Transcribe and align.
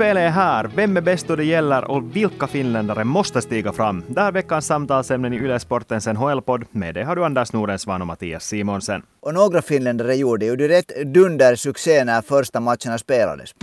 Spelet 0.00 0.20
är 0.20 0.30
här. 0.30 0.70
Vem 0.74 0.96
är 0.96 1.00
bäst 1.00 1.28
då 1.28 1.36
det 1.36 1.44
gäller 1.44 1.90
och 1.90 2.16
vilka 2.16 2.46
finländare 2.46 3.04
måste 3.04 3.42
stiga 3.42 3.72
fram? 3.72 4.04
Det 4.08 4.20
här 4.20 4.32
veckans 4.32 4.66
samtalsämnen 4.66 5.32
i 5.32 5.36
Yle 5.36 5.60
Sportens 5.60 6.06
NHL-podd. 6.06 6.64
Med 6.70 6.94
det 6.94 7.04
har 7.04 7.16
du 7.16 7.24
Anders 7.24 7.52
Nordensvan 7.52 8.00
och 8.00 8.06
Mattias 8.06 8.44
Simonsen. 8.44 9.02
Och 9.20 9.34
några 9.34 9.62
finländare 9.62 10.14
gjorde 10.14 10.46
ju 10.46 10.56
direkt 10.56 10.92
dundersuccé 11.04 12.04
när 12.04 12.22
första 12.22 12.60
matcherna 12.60 12.98
spelades. 12.98 13.54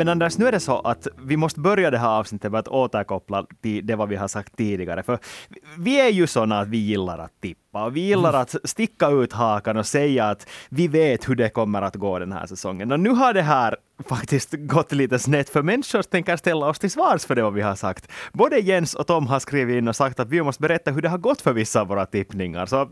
Men 0.00 0.08
Anders, 0.08 0.38
nu 0.38 0.46
är 0.46 0.52
det 0.52 0.60
så 0.60 0.78
att 0.78 1.08
vi 1.18 1.36
måste 1.36 1.60
börja 1.60 1.90
det 1.90 1.98
här 1.98 2.18
avsnittet 2.18 2.52
med 2.52 2.58
att 2.58 2.68
återkoppla 2.68 3.46
till 3.62 3.86
det 3.86 3.96
vad 3.96 4.08
vi 4.08 4.16
har 4.16 4.28
sagt 4.28 4.56
tidigare. 4.56 5.02
För 5.02 5.18
vi 5.78 6.00
är 6.00 6.08
ju 6.08 6.26
såna 6.26 6.60
att 6.60 6.68
vi 6.68 6.76
gillar 6.76 7.18
att 7.18 7.40
tippa. 7.40 7.84
Och 7.84 7.96
vi 7.96 8.00
gillar 8.00 8.32
att 8.32 8.54
sticka 8.64 9.08
ut 9.08 9.32
hakan 9.32 9.76
och 9.76 9.86
säga 9.86 10.24
att 10.24 10.48
vi 10.68 10.88
vet 10.88 11.28
hur 11.28 11.34
det 11.34 11.48
kommer 11.48 11.82
att 11.82 11.96
gå 11.96 12.18
den 12.18 12.32
här 12.32 12.46
säsongen. 12.46 12.92
Och 12.92 13.00
nu 13.00 13.10
har 13.10 13.34
det 13.34 13.42
här 13.42 13.76
faktiskt 14.08 14.54
gått 14.58 14.92
lite 14.92 15.18
snett, 15.18 15.50
för 15.50 15.62
människor 15.62 16.02
tänker 16.02 16.36
ställa 16.36 16.66
oss 16.66 16.78
till 16.78 16.90
svars 16.90 17.24
för 17.24 17.34
det 17.34 17.42
vad 17.42 17.54
vi 17.54 17.62
har 17.62 17.74
sagt. 17.74 18.08
Både 18.32 18.58
Jens 18.58 18.94
och 18.94 19.06
Tom 19.06 19.26
har 19.26 19.40
skrivit 19.40 19.76
in 19.76 19.88
och 19.88 19.96
sagt 19.96 20.20
att 20.20 20.28
vi 20.28 20.42
måste 20.42 20.62
berätta 20.62 20.90
hur 20.90 21.02
det 21.02 21.08
har 21.08 21.18
gått 21.18 21.40
för 21.40 21.52
vissa 21.52 21.80
av 21.80 21.88
våra 21.88 22.06
tippningar. 22.06 22.66
Så 22.66 22.88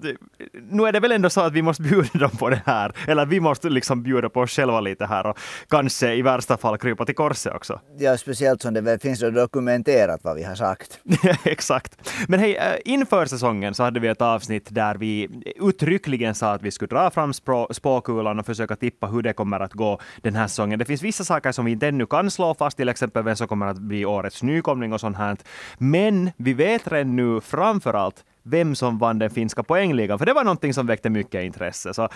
nu 0.70 0.82
är 0.82 0.92
det 0.92 1.00
väl 1.00 1.12
ändå 1.12 1.30
så 1.30 1.40
att 1.40 1.52
vi 1.52 1.62
måste 1.62 1.82
bjuda 1.82 2.18
dem 2.18 2.30
på 2.30 2.50
det 2.50 2.62
här. 2.66 2.92
Eller 3.06 3.26
vi 3.26 3.40
måste 3.40 3.68
liksom 3.68 4.02
bjuda 4.02 4.28
på 4.28 4.40
oss 4.40 4.50
själva 4.50 4.80
lite 4.80 5.06
här 5.06 5.26
och 5.26 5.38
kanske 5.68 6.14
i 6.14 6.22
värsta 6.22 6.56
fall 6.56 6.78
krypa 6.78 7.04
till 7.04 7.14
korset 7.14 7.54
också. 7.54 7.80
Ja, 7.98 8.16
speciellt 8.16 8.62
som 8.62 8.74
det 8.74 8.80
väl 8.80 8.98
finns 8.98 9.20
dokumenterat 9.20 10.20
vad 10.24 10.36
vi 10.36 10.44
har 10.44 10.54
sagt. 10.54 10.98
Exakt. 11.44 12.10
Men 12.28 12.40
hej, 12.40 12.56
eh, 12.56 12.74
inför 12.84 13.26
säsongen 13.26 13.74
så 13.74 13.82
hade 13.82 14.00
vi 14.00 14.08
ett 14.08 14.22
avsnitt 14.22 14.66
där 14.70 14.94
vi 14.94 15.28
uttryckligen 15.60 16.34
sa 16.34 16.52
att 16.52 16.62
vi 16.62 16.70
skulle 16.70 16.88
dra 16.88 17.10
fram 17.10 17.32
spåkulan 17.70 18.38
och 18.38 18.46
försöka 18.46 18.76
tippa 18.76 19.06
hur 19.06 19.22
det 19.22 19.32
kommer 19.32 19.60
att 19.60 19.72
gå 19.72 20.00
den 20.22 20.34
här 20.34 20.46
säsongen. 20.46 20.78
Det 20.78 20.84
finns 20.84 20.97
vissa 21.02 21.24
saker 21.24 21.52
som 21.52 21.64
vi 21.64 21.72
inte 21.72 21.88
ännu 21.88 22.06
kan 22.06 22.30
slå 22.30 22.54
fast, 22.54 22.76
till 22.76 22.88
exempel 22.88 23.22
vem 23.22 23.36
som 23.36 23.48
kommer 23.48 23.66
att 23.66 23.78
bli 23.78 24.04
årets 24.04 24.42
nykomling 24.42 24.92
och 24.92 25.00
sånt 25.00 25.16
här. 25.16 25.36
Men 25.78 26.30
vi 26.36 26.54
vet 26.54 26.92
redan 26.92 27.16
nu 27.16 27.40
framför 27.40 27.94
allt 27.94 28.24
vem 28.42 28.74
som 28.74 28.98
vann 28.98 29.18
den 29.18 29.30
finska 29.30 29.62
poängligan, 29.62 30.18
för 30.18 30.26
det 30.26 30.32
var 30.32 30.44
någonting 30.44 30.74
som 30.74 30.86
väckte 30.86 31.10
mycket 31.10 31.44
intresse. 31.44 31.94
Så 31.94 32.08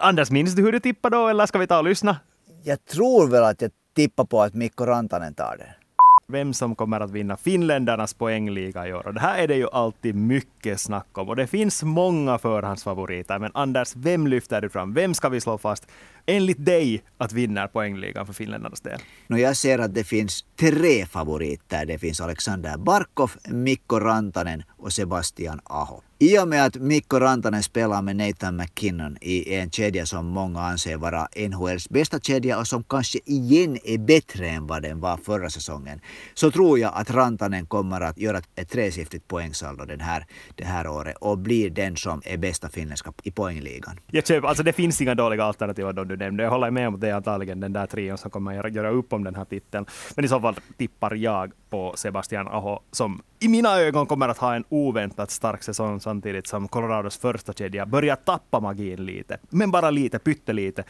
Anders, 0.00 0.30
minns 0.30 0.54
du 0.54 0.62
hur 0.62 0.72
du 0.72 0.80
tippade 0.80 1.16
då, 1.16 1.28
eller 1.28 1.46
ska 1.46 1.58
vi 1.58 1.66
ta 1.66 1.78
och 1.78 1.84
lyssna? 1.84 2.16
Jag 2.64 2.84
tror 2.84 3.28
väl 3.28 3.44
att 3.44 3.62
jag 3.62 3.70
tippar 3.96 4.24
på 4.24 4.42
att 4.42 4.54
Mikko 4.54 4.84
Rantanen 4.86 5.34
tar 5.34 5.56
det 5.58 5.74
vem 6.30 6.52
som 6.52 6.74
kommer 6.74 7.00
att 7.00 7.10
vinna 7.10 7.36
finländarnas 7.36 8.14
poängliga 8.14 8.88
i 8.88 8.92
år. 8.92 9.06
Och 9.06 9.14
det 9.14 9.20
här 9.20 9.38
är 9.38 9.48
det 9.48 9.54
ju 9.54 9.68
alltid 9.72 10.14
mycket 10.14 10.80
snack 10.80 11.18
om. 11.18 11.28
Och 11.28 11.36
det 11.36 11.46
finns 11.46 11.82
många 11.82 12.38
förhandsfavoriter. 12.38 13.38
Men 13.38 13.50
Anders, 13.54 13.96
vem 13.96 14.26
lyfter 14.26 14.60
du 14.60 14.68
fram? 14.68 14.94
Vem 14.94 15.14
ska 15.14 15.28
vi 15.28 15.40
slå 15.40 15.58
fast 15.58 15.86
enligt 16.26 16.64
dig 16.64 17.02
att 17.18 17.32
vinna 17.32 17.68
poängligan 17.68 18.26
för 18.26 18.32
finländarnas 18.32 18.80
del? 18.80 19.00
No, 19.26 19.36
jag 19.36 19.56
ser 19.56 19.78
att 19.78 19.94
det 19.94 20.04
finns 20.04 20.44
tre 20.56 21.06
favoriter. 21.06 21.86
Det 21.86 21.98
finns 21.98 22.20
Alexander 22.20 22.76
Barkov, 22.78 23.32
Mikko 23.48 24.00
Rantanen 24.00 24.62
och 24.78 24.92
Sebastian 24.92 25.60
Aho. 25.64 26.02
I 26.22 26.38
och 26.38 26.48
med 26.48 26.64
att 26.64 26.76
Mikko 26.76 27.18
Rantanen 27.18 27.62
spelar 27.62 28.02
med 28.02 28.16
Nathan 28.16 28.56
McKinnon 28.56 29.16
i 29.20 29.54
en 29.54 29.70
kedja 29.70 30.06
som 30.06 30.26
många 30.26 30.60
anser 30.60 30.96
vara 30.96 31.28
NHLs 31.48 31.88
bästa 31.88 32.20
kedja 32.20 32.58
och 32.58 32.66
som 32.66 32.82
kanske 32.82 33.18
igen 33.26 33.78
är 33.84 33.98
bättre 33.98 34.48
än 34.48 34.66
vad 34.66 34.82
den 34.82 35.00
var 35.00 35.16
förra 35.16 35.50
säsongen, 35.50 36.00
så 36.34 36.50
tror 36.50 36.78
jag 36.78 36.92
att 36.94 37.10
Rantanen 37.10 37.66
kommer 37.66 38.00
att 38.00 38.18
göra 38.18 38.40
ett 38.56 38.70
tresiffrigt 38.70 39.28
poängsaldo 39.28 39.84
den 39.84 40.00
här, 40.00 40.26
det 40.54 40.64
här 40.64 40.86
året 40.86 41.16
och 41.20 41.38
blir 41.38 41.70
den 41.70 41.96
som 41.96 42.22
är 42.24 42.36
bästa 42.36 42.68
finländska 42.68 43.12
i 43.22 43.30
poängligan. 43.30 44.00
Jag 44.10 44.26
köper, 44.26 44.48
alltså 44.48 44.62
det 44.62 44.72
finns 44.72 45.00
inga 45.00 45.14
dåliga 45.14 45.44
alternativ 45.44 45.86
av 45.86 45.94
de 45.94 46.08
du 46.10 46.16
nämnde. 46.16 46.42
Jag 46.42 46.50
håller 46.50 46.70
med 46.70 46.88
om 46.88 46.94
att 46.94 47.00
det 47.00 47.08
är 47.08 47.14
antagligen 47.14 47.60
den 47.60 47.72
där 47.72 47.86
trion 47.86 48.18
som 48.18 48.30
kommer 48.30 48.64
att 48.64 48.74
göra 48.74 48.90
upp 48.90 49.12
om 49.12 49.24
den 49.24 49.34
här 49.34 49.44
titeln. 49.44 49.86
Men 50.16 50.24
i 50.24 50.28
så 50.28 50.40
fall 50.40 50.54
tippar 50.76 51.14
jag 51.14 51.52
på 51.70 51.92
Sebastian 51.96 52.48
Aho 52.48 52.80
som 52.90 53.22
i 53.38 53.48
mina 53.48 53.80
ögon 53.80 54.06
kommer 54.06 54.28
att 54.28 54.38
ha 54.38 54.54
en 54.54 54.64
oväntat 54.68 55.30
stark 55.30 55.62
säsong 55.62 56.00
samtidigt 56.00 56.46
som 56.46 56.68
Colorados 56.68 57.18
första 57.18 57.52
kedja 57.52 57.86
börjar 57.86 58.16
tappa 58.16 58.60
magin 58.60 59.04
lite. 59.04 59.38
Men 59.50 59.70
bara 59.70 59.90
lite, 59.90 60.18
pyttelite. 60.18 60.84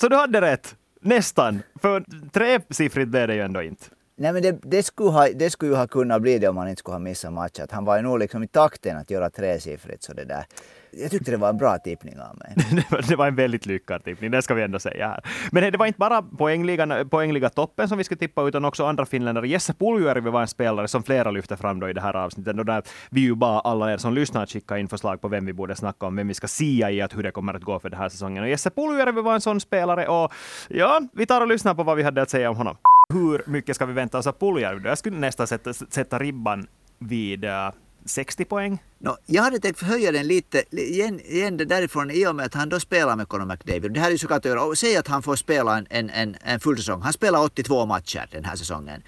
Så 0.00 0.08
du 0.08 0.16
hade 0.16 0.40
rätt! 0.40 0.76
Nästan! 1.00 1.62
För 1.82 2.04
tresiffrigt 2.32 3.08
blev 3.08 3.28
det 3.28 3.34
ju 3.34 3.40
ändå 3.40 3.62
inte. 3.62 3.84
Nej 4.18 4.32
men 4.32 4.42
det, 4.42 4.58
det, 4.62 4.82
skulle 4.82 5.10
ha, 5.10 5.28
det 5.34 5.50
skulle 5.50 5.72
ju 5.72 5.76
ha 5.76 5.86
kunnat 5.86 6.22
bli 6.22 6.38
det 6.38 6.48
om 6.48 6.56
han 6.56 6.68
inte 6.68 6.78
skulle 6.78 6.94
ha 6.94 6.98
missat 6.98 7.32
matchen. 7.32 7.66
Han 7.70 7.84
var 7.84 7.96
ju 7.96 8.02
nog 8.02 8.18
liksom 8.18 8.42
i 8.42 8.46
takten 8.46 8.96
att 8.96 9.10
göra 9.10 9.30
tresiffrigt 9.30 10.02
så 10.02 10.12
det 10.12 10.24
där 10.24 10.46
jag 10.98 11.10
tyckte 11.10 11.30
det 11.30 11.36
var 11.36 11.48
en 11.48 11.56
bra 11.56 11.78
tippning 11.78 12.20
av 12.20 12.38
mig. 12.38 12.54
det 13.08 13.16
var 13.16 13.26
en 13.26 13.34
väldigt 13.34 13.66
lyckad 13.66 14.04
tippning, 14.04 14.30
det 14.30 14.42
ska 14.42 14.54
vi 14.54 14.62
ändå 14.62 14.78
säga 14.78 15.08
här. 15.08 15.20
Men 15.52 15.72
det 15.72 15.78
var 15.78 15.86
inte 15.86 15.98
bara 15.98 16.22
poängligan, 16.22 17.08
poängliga 17.08 17.48
toppen 17.48 17.88
som 17.88 17.98
vi 17.98 18.04
skulle 18.04 18.18
tippa, 18.18 18.42
utan 18.42 18.64
också 18.64 18.84
andra 18.84 19.06
finländare. 19.06 19.48
Jesse 19.48 19.74
Puljujärvi 19.74 20.30
var 20.30 20.40
en 20.40 20.48
spelare 20.48 20.88
som 20.88 21.02
flera 21.02 21.30
lyfte 21.30 21.56
fram 21.56 21.80
då 21.80 21.88
i 21.88 21.92
det 21.92 22.00
här 22.00 22.16
avsnittet. 22.16 22.58
Och 22.58 22.64
där 22.64 22.82
vi 23.10 23.20
ju 23.20 23.34
bara 23.34 23.60
alla 23.60 23.92
er 23.92 23.96
som 23.96 24.14
lyssnar 24.14 24.42
att 24.42 24.50
skicka 24.50 24.78
in 24.78 24.88
förslag 24.88 25.20
på 25.20 25.28
vem 25.28 25.46
vi 25.46 25.52
borde 25.52 25.76
snacka 25.76 26.06
om, 26.06 26.16
vem 26.16 26.28
vi 26.28 26.34
ska 26.34 26.48
sia 26.48 26.90
i 26.90 27.02
att 27.02 27.16
hur 27.16 27.22
det 27.22 27.30
kommer 27.30 27.54
att 27.54 27.62
gå 27.62 27.78
för 27.78 27.90
den 27.90 27.98
här 27.98 28.08
säsongen. 28.08 28.42
Och 28.42 28.48
Jesse 28.48 28.70
Puljujärvi 28.70 29.22
var 29.22 29.34
en 29.34 29.40
sån 29.40 29.60
spelare 29.60 30.08
och 30.08 30.32
ja, 30.68 31.00
vi 31.12 31.26
tar 31.26 31.40
och 31.40 31.48
lyssnar 31.48 31.74
på 31.74 31.82
vad 31.82 31.96
vi 31.96 32.02
hade 32.02 32.22
att 32.22 32.30
säga 32.30 32.50
om 32.50 32.56
honom. 32.56 32.76
Hur 33.12 33.42
mycket 33.46 33.76
ska 33.76 33.86
vi 33.86 33.92
vänta 33.92 34.18
oss 34.18 34.26
av 34.26 34.32
Puljujärvi? 34.32 34.88
Jag 34.88 34.98
skulle 34.98 35.18
nästan 35.18 35.46
sätta, 35.46 35.74
sätta 35.74 36.18
ribban 36.18 36.66
vid 36.98 37.44
uh, 37.44 37.70
60 38.04 38.44
poäng. 38.44 38.82
No, 38.98 39.16
jag 39.26 39.42
hade 39.42 39.58
tänkt 39.58 39.82
höja 39.82 40.12
den 40.12 40.26
lite 40.26 40.64
igen, 40.70 41.20
igen 41.20 41.56
därifrån 41.56 42.10
i 42.10 42.26
och 42.26 42.36
med 42.36 42.46
att 42.46 42.54
han 42.54 42.68
då 42.68 42.80
spelar 42.80 43.16
med 43.16 43.28
Conor 43.28 43.46
McDavid. 43.46 43.92
Det 43.92 44.00
här 44.00 44.06
är 44.06 44.12
ju 44.12 44.18
såklart 44.18 44.38
att 44.38 44.44
göra. 44.44 44.74
Säg 44.74 44.96
att 44.96 45.08
han 45.08 45.22
får 45.22 45.36
spela 45.36 45.78
en, 45.78 45.86
en, 45.90 46.10
en, 46.10 46.36
en 46.44 46.60
full 46.60 46.76
säsong. 46.76 47.02
Han 47.02 47.12
spelar 47.12 47.44
82 47.44 47.86
matcher 47.86 48.28
den 48.30 48.44
här 48.44 48.56
säsongen. 48.56 49.02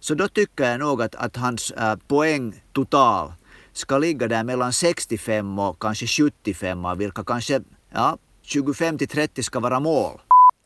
Så 0.00 0.14
då 0.14 0.28
tycker 0.28 0.70
jag 0.70 0.80
nog 0.80 1.02
att, 1.02 1.14
att 1.14 1.36
hans 1.36 1.70
äh, 1.70 1.96
poäng 1.96 2.62
total 2.72 3.32
ska 3.72 3.98
ligga 3.98 4.28
där 4.28 4.44
mellan 4.44 4.72
65 4.72 5.58
och 5.58 5.82
kanske 5.82 6.06
75, 6.06 6.98
vilka 6.98 7.24
kanske 7.24 7.60
ja, 7.92 8.18
25 8.42 8.98
till 8.98 9.08
30 9.08 9.42
ska 9.42 9.60
vara 9.60 9.80
mål. 9.80 10.20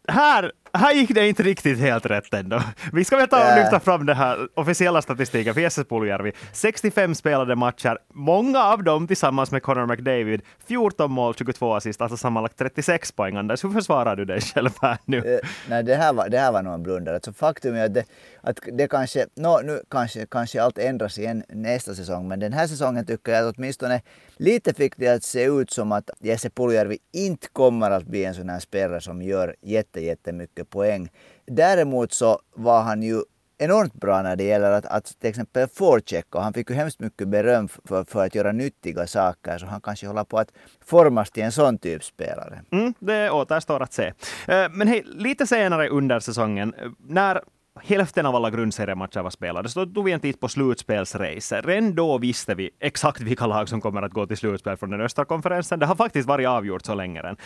Här 0.09 0.53
här 0.72 0.94
gick 0.94 1.14
det 1.14 1.28
inte 1.28 1.42
riktigt 1.42 1.78
helt 1.78 2.06
rätt 2.06 2.34
ändå. 2.34 2.62
Vi 2.92 3.04
ska 3.04 3.16
väl 3.16 3.28
ta 3.28 3.52
och 3.52 3.58
lyfta 3.58 3.80
fram 3.80 4.06
den 4.06 4.16
här 4.16 4.48
officiella 4.54 5.02
statistiken 5.02 5.54
för 5.54 5.60
Jesse 5.60 5.84
Puljärvi. 5.84 6.32
65 6.52 7.14
spelade 7.14 7.56
matcher, 7.56 7.98
många 8.14 8.64
av 8.64 8.84
dem 8.84 9.06
tillsammans 9.06 9.50
med 9.50 9.62
Connor 9.62 9.86
McDavid. 9.86 10.42
14 10.66 11.10
mål, 11.10 11.34
22 11.34 11.74
assist, 11.74 12.00
alltså 12.00 12.16
sammanlagt 12.16 12.58
36 12.58 13.12
poäng. 13.12 13.36
Anders, 13.36 13.64
hur 13.64 13.70
försvarar 13.70 14.16
du 14.16 14.24
dig 14.24 14.40
själv 14.40 14.70
här 14.82 14.98
nu? 15.04 15.18
Eh, 15.18 15.48
nej, 15.68 15.82
det 15.82 15.94
här 15.94 16.12
var, 16.12 16.28
det 16.28 16.38
här 16.38 16.52
var 16.52 16.62
nog 16.62 16.74
en 16.74 16.82
blunder. 16.82 17.14
Alltså, 17.14 17.32
faktum 17.32 17.74
är 17.74 17.84
att 17.84 17.94
det, 17.94 18.04
att 18.40 18.60
det 18.72 18.88
kanske, 18.88 19.26
no, 19.34 19.60
nu 19.64 19.82
kanske, 19.90 20.26
kanske 20.26 20.62
allt 20.62 20.78
ändras 20.78 21.18
igen 21.18 21.44
nästa 21.48 21.94
säsong, 21.94 22.28
men 22.28 22.40
den 22.40 22.52
här 22.52 22.66
säsongen 22.66 23.06
tycker 23.06 23.32
jag 23.32 23.48
att 23.48 23.56
åtminstone 23.58 24.02
lite 24.36 24.74
fick 24.74 24.96
det 24.96 25.08
att 25.08 25.22
se 25.22 25.44
ut 25.44 25.70
som 25.70 25.92
att 25.92 26.10
Jesse 26.20 26.50
Puljärvi 26.50 26.98
inte 27.12 27.48
kommer 27.52 27.90
att 27.90 28.04
bli 28.06 28.24
en 28.24 28.34
sån 28.34 28.48
här 28.48 28.60
spelare 28.60 29.00
som 29.00 29.22
gör 29.22 29.56
jätte, 29.62 30.00
jättemycket 30.00 30.57
poäng. 30.64 31.08
Däremot 31.46 32.12
så 32.12 32.41
var 32.54 32.82
han 32.82 33.02
ju 33.02 33.22
enormt 33.58 33.94
bra 33.94 34.22
när 34.22 34.36
det 34.36 34.44
gäller 34.44 34.70
att, 34.70 34.86
att 34.86 35.04
till 35.21 35.30
exempel 35.30 35.68
forechecka. 35.68 36.38
Han 36.38 36.53
fick 36.53 36.71
ju 36.71 36.77
hemskt 36.77 37.00
mycket 37.00 37.28
beröm 37.28 37.68
för, 37.68 38.04
för 38.04 38.27
att 38.27 38.34
göra 38.34 38.53
nyttiga 38.53 39.06
saker. 39.06 39.59
Så 39.59 39.66
han 39.66 39.80
kanske 39.80 40.06
håller 40.06 40.24
på 40.24 40.38
att 40.38 40.53
formas 40.84 41.30
till 41.30 41.42
en 41.42 41.53
sån 41.53 41.78
typ 41.78 42.04
spelare. 42.04 42.60
Mm, 42.72 42.94
det 42.98 43.30
återstår 43.30 43.83
att 43.83 43.92
se. 43.92 44.12
Eh, 44.48 44.68
men 44.71 44.88
hej, 44.88 45.04
lite 45.06 45.47
senare 45.47 45.88
under 45.88 46.21
säsongen, 46.21 46.74
eh, 46.74 46.91
när 46.98 47.42
hälften 47.84 48.27
av 48.27 48.36
alla 48.36 48.51
grundseriematcher 48.51 49.22
var 49.22 49.30
spelade. 49.30 49.69
Så 49.69 49.84
då 49.84 49.95
tog 49.95 50.04
vi 50.04 50.13
en 50.13 50.21
titt 50.21 50.41
på 50.41 50.48
slutspelsracer. 50.48 51.63
Redan 51.63 51.95
då 51.95 52.19
visste 52.19 52.54
vi 52.54 52.71
exakt 52.80 53.21
vilka 53.21 53.47
lag 53.47 53.69
som 53.69 53.80
kommer 53.80 54.03
att 54.03 54.13
gå 54.13 54.27
till 54.27 54.36
slutspel 54.36 54.77
från 54.77 54.91
den 54.91 55.01
östra 55.01 55.25
konferensen. 55.25 55.78
Det 55.78 55.86
har 55.86 55.95
faktiskt 55.95 56.28
varit 56.28 56.48
avgjort 56.48 56.86
så 56.86 56.95
länge 56.95 57.21
än. 57.21 57.36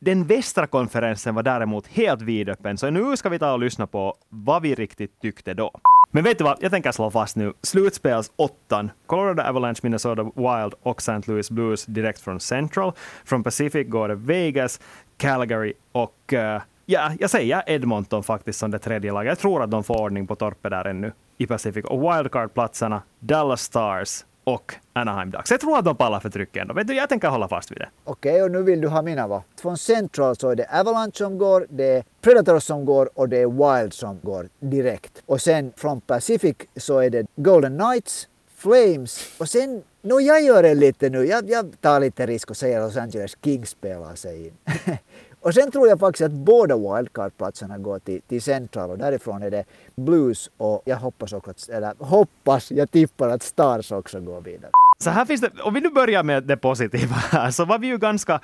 Den 0.00 0.26
västra 0.26 0.66
konferensen 0.66 1.34
var 1.34 1.42
däremot 1.42 1.86
helt 1.86 2.22
vidöppen, 2.22 2.78
så 2.78 2.90
nu 2.90 3.16
ska 3.16 3.28
vi 3.28 3.38
ta 3.38 3.52
och 3.52 3.58
lyssna 3.58 3.86
på 3.86 4.14
vad 4.28 4.62
vi 4.62 4.74
riktigt 4.74 5.20
tyckte 5.20 5.54
då. 5.54 5.70
Men 6.10 6.24
vet 6.24 6.38
du 6.38 6.44
vad, 6.44 6.58
jag 6.60 6.70
tänker 6.70 6.92
slå 6.92 7.10
fast 7.10 7.36
nu. 7.36 7.52
Slutspelsåttan. 7.62 8.90
Colorado 9.06 9.42
Avalanche, 9.42 9.80
Minnesota 9.82 10.22
Wild 10.22 10.74
och 10.82 10.98
St. 10.98 11.32
Louis 11.32 11.50
Blues 11.50 11.86
direkt 11.86 12.20
från 12.20 12.40
Central. 12.40 12.92
Från 13.24 13.44
Pacific 13.44 13.88
går 13.88 14.08
det 14.08 14.14
Vegas, 14.14 14.80
Calgary 15.16 15.72
och 15.92 16.32
uh, 16.32 16.62
Ja, 16.90 17.12
jag 17.18 17.30
säger 17.30 17.62
Edmonton 17.66 18.22
faktiskt 18.22 18.58
som 18.58 18.70
det 18.70 18.78
tredje 18.78 19.12
laget. 19.12 19.28
Jag 19.28 19.38
tror 19.38 19.62
att 19.62 19.70
de 19.70 19.84
får 19.84 20.00
ordning 20.00 20.26
på 20.26 20.36
torpet 20.36 20.70
där 20.70 20.84
ännu 20.84 21.12
i 21.38 21.46
Pacific. 21.46 21.84
Och 21.84 22.02
wildcard-platserna, 22.02 23.02
Dallas 23.20 23.62
Stars 23.62 24.24
och 24.44 24.74
Anaheim 24.92 25.30
Ducks. 25.30 25.50
Jag 25.50 25.60
tror 25.60 25.78
att 25.78 25.84
de 25.84 25.96
pallar 25.96 26.20
för 26.20 26.30
trycket 26.30 26.62
ändå. 26.62 26.74
Vet 26.74 26.86
du, 26.86 26.94
jag 26.94 27.08
tänker 27.08 27.28
hålla 27.28 27.48
fast 27.48 27.70
vid 27.70 27.78
det. 27.78 27.88
Okej, 28.04 28.32
okay, 28.32 28.42
och 28.42 28.50
nu 28.50 28.62
vill 28.62 28.80
du 28.80 28.88
ha 28.88 29.02
mina 29.02 29.26
va? 29.26 29.42
Från 29.60 29.78
Central 29.78 30.36
så 30.36 30.50
är 30.50 30.56
det 30.56 30.80
Avalanche 30.80 31.12
som 31.14 31.38
går, 31.38 31.66
det 31.70 31.84
är 31.84 32.04
Predators 32.20 32.62
som 32.62 32.84
går 32.84 33.18
och 33.18 33.28
det 33.28 33.38
är 33.38 33.80
Wild 33.80 33.92
som 33.92 34.20
går 34.22 34.48
direkt. 34.60 35.22
Och 35.26 35.40
sen 35.40 35.72
från 35.76 36.00
Pacific 36.00 36.56
så 36.76 36.98
är 36.98 37.10
det 37.10 37.26
Golden 37.36 37.78
Knights, 37.78 38.28
Flames. 38.56 39.34
Och 39.38 39.48
sen, 39.48 39.82
no 40.02 40.20
jag 40.20 40.42
gör 40.42 40.62
det 40.62 40.74
lite 40.74 41.10
nu, 41.10 41.24
jag, 41.24 41.50
jag 41.50 41.80
tar 41.80 42.00
lite 42.00 42.26
risk 42.26 42.50
och 42.50 42.56
säger 42.56 42.80
Los 42.80 42.96
Angeles 42.96 43.36
Kings 43.44 43.70
spelar 43.70 44.14
sig 44.14 44.46
in. 44.46 44.52
och 45.48 45.54
sen 45.54 45.70
tror 45.70 45.88
jag 45.88 46.00
faktiskt 46.00 46.26
att 46.26 46.32
båda 46.32 46.76
wildcard-platserna 46.76 47.78
går 47.78 47.98
till, 47.98 48.20
till 48.22 48.42
Central 48.42 48.90
och 48.90 48.98
därifrån 48.98 49.42
är 49.42 49.50
det 49.50 49.64
Blues 49.96 50.50
och 50.56 50.82
jag 50.84 50.96
hoppas 50.96 51.32
också, 51.32 51.50
att, 51.50 51.68
eller 51.68 51.94
hoppas, 51.98 52.70
jag 52.70 52.90
tippar 52.90 53.28
att 53.28 53.42
Stars 53.42 53.92
också 53.92 54.20
går 54.20 54.40
vidare. 54.40 54.70
Så 54.98 55.10
här 55.10 55.24
finns 55.24 55.40
det, 55.40 55.50
om 55.62 55.74
vi 55.74 55.80
nu 55.80 55.90
börjar 55.90 56.22
med 56.22 56.42
det 56.44 56.56
positiva 56.56 57.14
här, 57.14 57.50
så 57.58 57.64
var 57.64 57.78
vi 57.78 57.86
ju 57.86 57.98
ganska 57.98 58.40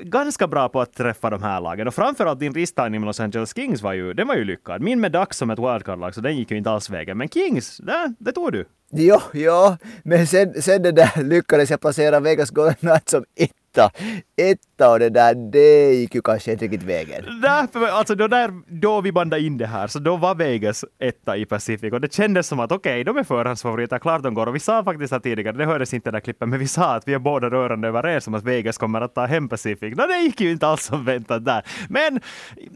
ganska 0.00 0.46
bra 0.46 0.68
på 0.68 0.80
att 0.80 0.92
träffa 0.92 1.30
de 1.30 1.42
här 1.42 1.60
lagen. 1.60 1.88
Och 1.88 1.94
framförallt 1.94 2.40
din 2.40 2.54
risktagning 2.54 3.00
med 3.00 3.06
Los 3.06 3.20
Angeles 3.20 3.54
Kings 3.54 3.82
var 3.82 3.92
ju, 3.92 4.14
den 4.14 4.28
var 4.28 4.34
ju 4.34 4.44
lyckad. 4.44 4.82
Min 4.82 5.00
med 5.00 5.12
Ducks 5.12 5.36
som 5.36 5.50
ett 5.50 5.58
wildcard-lag, 5.58 6.14
så 6.14 6.20
den 6.20 6.36
gick 6.36 6.50
ju 6.50 6.56
inte 6.56 6.70
alls 6.70 6.90
vägen. 6.90 7.18
Men 7.18 7.28
Kings, 7.28 7.76
det, 7.76 8.14
det 8.18 8.32
tog 8.32 8.52
du. 8.52 8.64
Jo, 8.90 9.20
jo, 9.32 9.76
men 10.02 10.26
sen, 10.26 10.62
sen 10.62 10.82
det 10.82 10.92
där 10.92 11.22
lyckades 11.22 11.70
jag 11.70 11.80
placera 11.80 12.20
Vegas 12.20 12.50
Golden 12.50 12.74
Knights 12.74 13.10
som 13.10 13.24
etta. 13.36 13.90
Etta 14.36 14.90
och 14.90 14.98
det 14.98 15.08
där, 15.08 15.50
det 15.52 15.94
gick 15.94 16.14
ju 16.14 16.22
kanske 16.22 16.52
inte 16.52 16.64
riktigt 16.64 16.82
vägen. 16.82 17.24
Därför, 17.42 17.86
alltså 17.86 18.14
då, 18.14 18.28
där, 18.28 18.50
då 18.80 19.00
vi 19.00 19.12
bandade 19.12 19.42
in 19.42 19.58
det 19.58 19.66
här, 19.66 19.86
så 19.86 19.98
då 19.98 20.16
var 20.16 20.34
Vegas 20.34 20.84
etta 20.98 21.36
i 21.36 21.44
Pacific 21.44 21.92
och 21.92 22.00
det 22.00 22.12
kändes 22.12 22.46
som 22.46 22.60
att 22.60 22.72
okej, 22.72 22.92
okay, 22.92 23.04
de 23.04 23.16
är 23.16 23.24
förhandsfavoriter, 23.24 23.98
klart 23.98 24.22
de 24.22 24.34
går. 24.34 24.46
Och 24.46 24.54
vi 24.54 24.60
sa 24.60 24.84
faktiskt 24.84 25.12
här 25.12 25.20
tidigare, 25.20 25.56
det 25.56 25.64
hördes 25.64 25.94
inte 25.94 26.08
i 26.08 26.10
det 26.10 26.16
där 26.16 26.20
klippet, 26.20 26.48
men 26.48 26.58
vi 26.58 26.68
sa 26.68 26.94
att 26.94 27.08
vi 27.08 27.14
är 27.14 27.18
båda 27.18 27.50
rörande 27.50 27.88
överens 27.88 28.26
om 28.26 28.34
att 28.34 28.44
Vegas 28.44 28.78
kommer 28.78 29.00
att 29.00 29.14
ta 29.14 29.26
hem 29.26 29.48
Pacific. 29.48 29.67
No, 29.96 30.06
det 30.06 30.18
gick 30.18 30.40
ju 30.40 30.50
inte 30.50 30.66
alls 30.66 30.82
som 30.82 31.04
väntat 31.04 31.44
där. 31.44 31.62
Men 31.88 32.20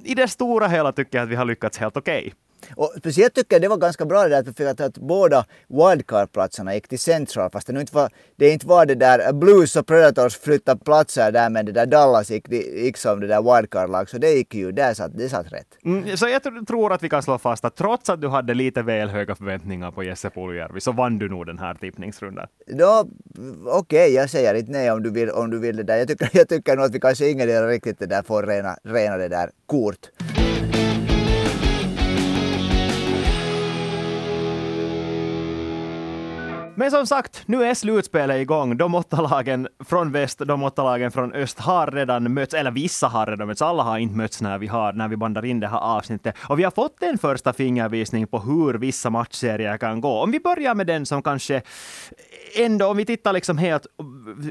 i 0.05 0.15
det 0.15 0.29
stora 0.29 0.69
hela 0.69 0.93
tycker 0.93 1.19
jag 1.19 1.25
att 1.25 1.31
vi 1.31 1.37
har 1.37 1.45
lyckats 1.45 1.79
helt 1.79 1.97
okej. 1.97 2.19
Okay. 2.19 2.33
Och 2.77 2.95
speciellt 2.99 3.35
tycker 3.35 3.55
jag 3.55 3.63
det 3.63 3.69
var 3.69 3.77
ganska 3.77 4.05
bra 4.05 4.23
det 4.23 4.29
där 4.29 4.53
för 4.57 4.67
att, 4.67 4.81
att 4.81 4.99
båda 4.99 5.45
wildcard-platserna 5.69 6.75
gick 6.75 6.89
till 6.89 6.99
Central 6.99 7.51
fast 7.51 7.67
det, 7.67 7.81
inte 7.81 7.95
var, 7.95 8.11
det 8.37 8.51
inte 8.51 8.67
var 8.67 8.87
det 8.87 8.95
där 8.95 9.33
Blues 9.33 9.77
och 9.77 9.87
Predators 9.87 10.37
flyttade 10.37 10.85
platser 10.85 11.33
där 11.33 11.51
men 11.51 11.67
det 11.67 11.73
där 11.73 11.87
Dallas 11.87 12.31
gick, 12.31 12.49
gick 12.53 12.97
som 12.97 13.21
det 13.21 13.27
där 13.27 13.43
wildcard-lag 13.43 14.09
så 14.09 14.19
det 14.19 14.31
gick 14.31 14.55
ju, 14.55 14.73
där 14.73 14.95
satt, 14.95 15.19
det 15.19 15.29
satt 15.29 15.53
rätt. 15.53 15.79
Mm, 15.85 16.17
så 16.17 16.29
jag 16.29 16.67
tror 16.67 16.93
att 16.93 17.03
vi 17.03 17.09
kan 17.09 17.23
slå 17.23 17.39
fast 17.39 17.65
att 17.65 17.77
trots 17.77 18.11
att 18.11 18.21
du 18.21 18.29
hade 18.29 18.55
lite 18.55 18.83
väl 18.83 19.09
höga 19.09 19.35
förväntningar 19.35 19.91
på 19.91 20.03
Jesse 20.03 20.31
Puljujärvi 20.31 20.81
så 20.81 20.93
vann 20.93 21.19
du 21.19 21.29
nog 21.29 21.47
den 21.47 21.59
här 21.59 21.75
tippningsrundan. 21.75 22.47
Okej, 23.67 23.79
okay, 23.79 24.09
jag 24.09 24.31
säger 24.31 24.55
inte 24.55 24.73
nej 24.73 24.91
om 24.91 25.03
du 25.03 25.11
vill, 25.11 25.31
om 25.31 25.51
du 25.51 25.59
vill 25.59 25.77
det 25.77 25.83
där. 25.83 25.97
Jag 25.97 26.09
tycker, 26.09 26.31
jag 26.33 26.49
tycker 26.49 26.77
nog 26.77 26.85
att 26.85 26.95
vi 26.95 27.01
kanske 27.01 27.29
ingen 27.29 27.69
riktigt 27.69 27.99
det 27.99 28.07
där 28.07 28.23
får 28.23 28.43
rena, 28.43 28.77
rena 28.85 29.17
det 29.17 29.29
där 29.29 29.51
kort. 29.67 30.32
Men 36.75 36.91
som 36.91 37.07
sagt, 37.07 37.43
nu 37.47 37.65
är 37.65 37.75
slutspelet 37.75 38.41
igång. 38.41 38.77
De 38.77 38.95
åtta 38.95 39.21
lagen 39.21 39.69
från 39.85 40.13
väst, 40.13 40.39
de 40.39 40.63
åtta 40.63 40.85
lagen 40.85 41.11
från 41.11 41.33
öst 41.33 41.59
har 41.59 41.87
redan 41.87 42.35
mötts, 42.35 42.55
eller 42.55 42.71
vissa 42.71 43.07
har 43.07 43.27
redan 43.27 43.47
mötts, 43.47 43.63
alla 43.63 43.83
har 43.83 43.99
inte 43.99 44.17
mötts 44.17 44.41
när 44.41 44.59
vi, 44.59 44.67
har, 44.67 44.93
när 44.93 45.09
vi 45.09 45.17
bandar 45.17 45.45
in 45.45 45.61
det 45.61 45.69
här 45.69 45.79
avsnittet. 45.79 46.35
Och 46.49 46.59
vi 46.59 46.65
har 46.65 46.71
fått 46.71 47.03
en 47.03 47.19
första 47.19 47.53
fingervisning 47.53 48.27
på 48.27 48.39
hur 48.39 48.75
vissa 48.75 49.11
matchserier 49.11 49.79
kan 49.79 50.01
gå. 50.01 50.23
Om 50.23 50.31
vi 50.31 50.41
börjar 50.41 50.75
med 50.75 50.87
den 50.87 51.07
som 51.07 51.23
kanske 51.23 51.63
ändå, 52.59 52.87
om 52.87 52.97
vi 52.97 53.05
tittar 53.05 53.33
liksom 53.33 53.59
helt 53.59 53.87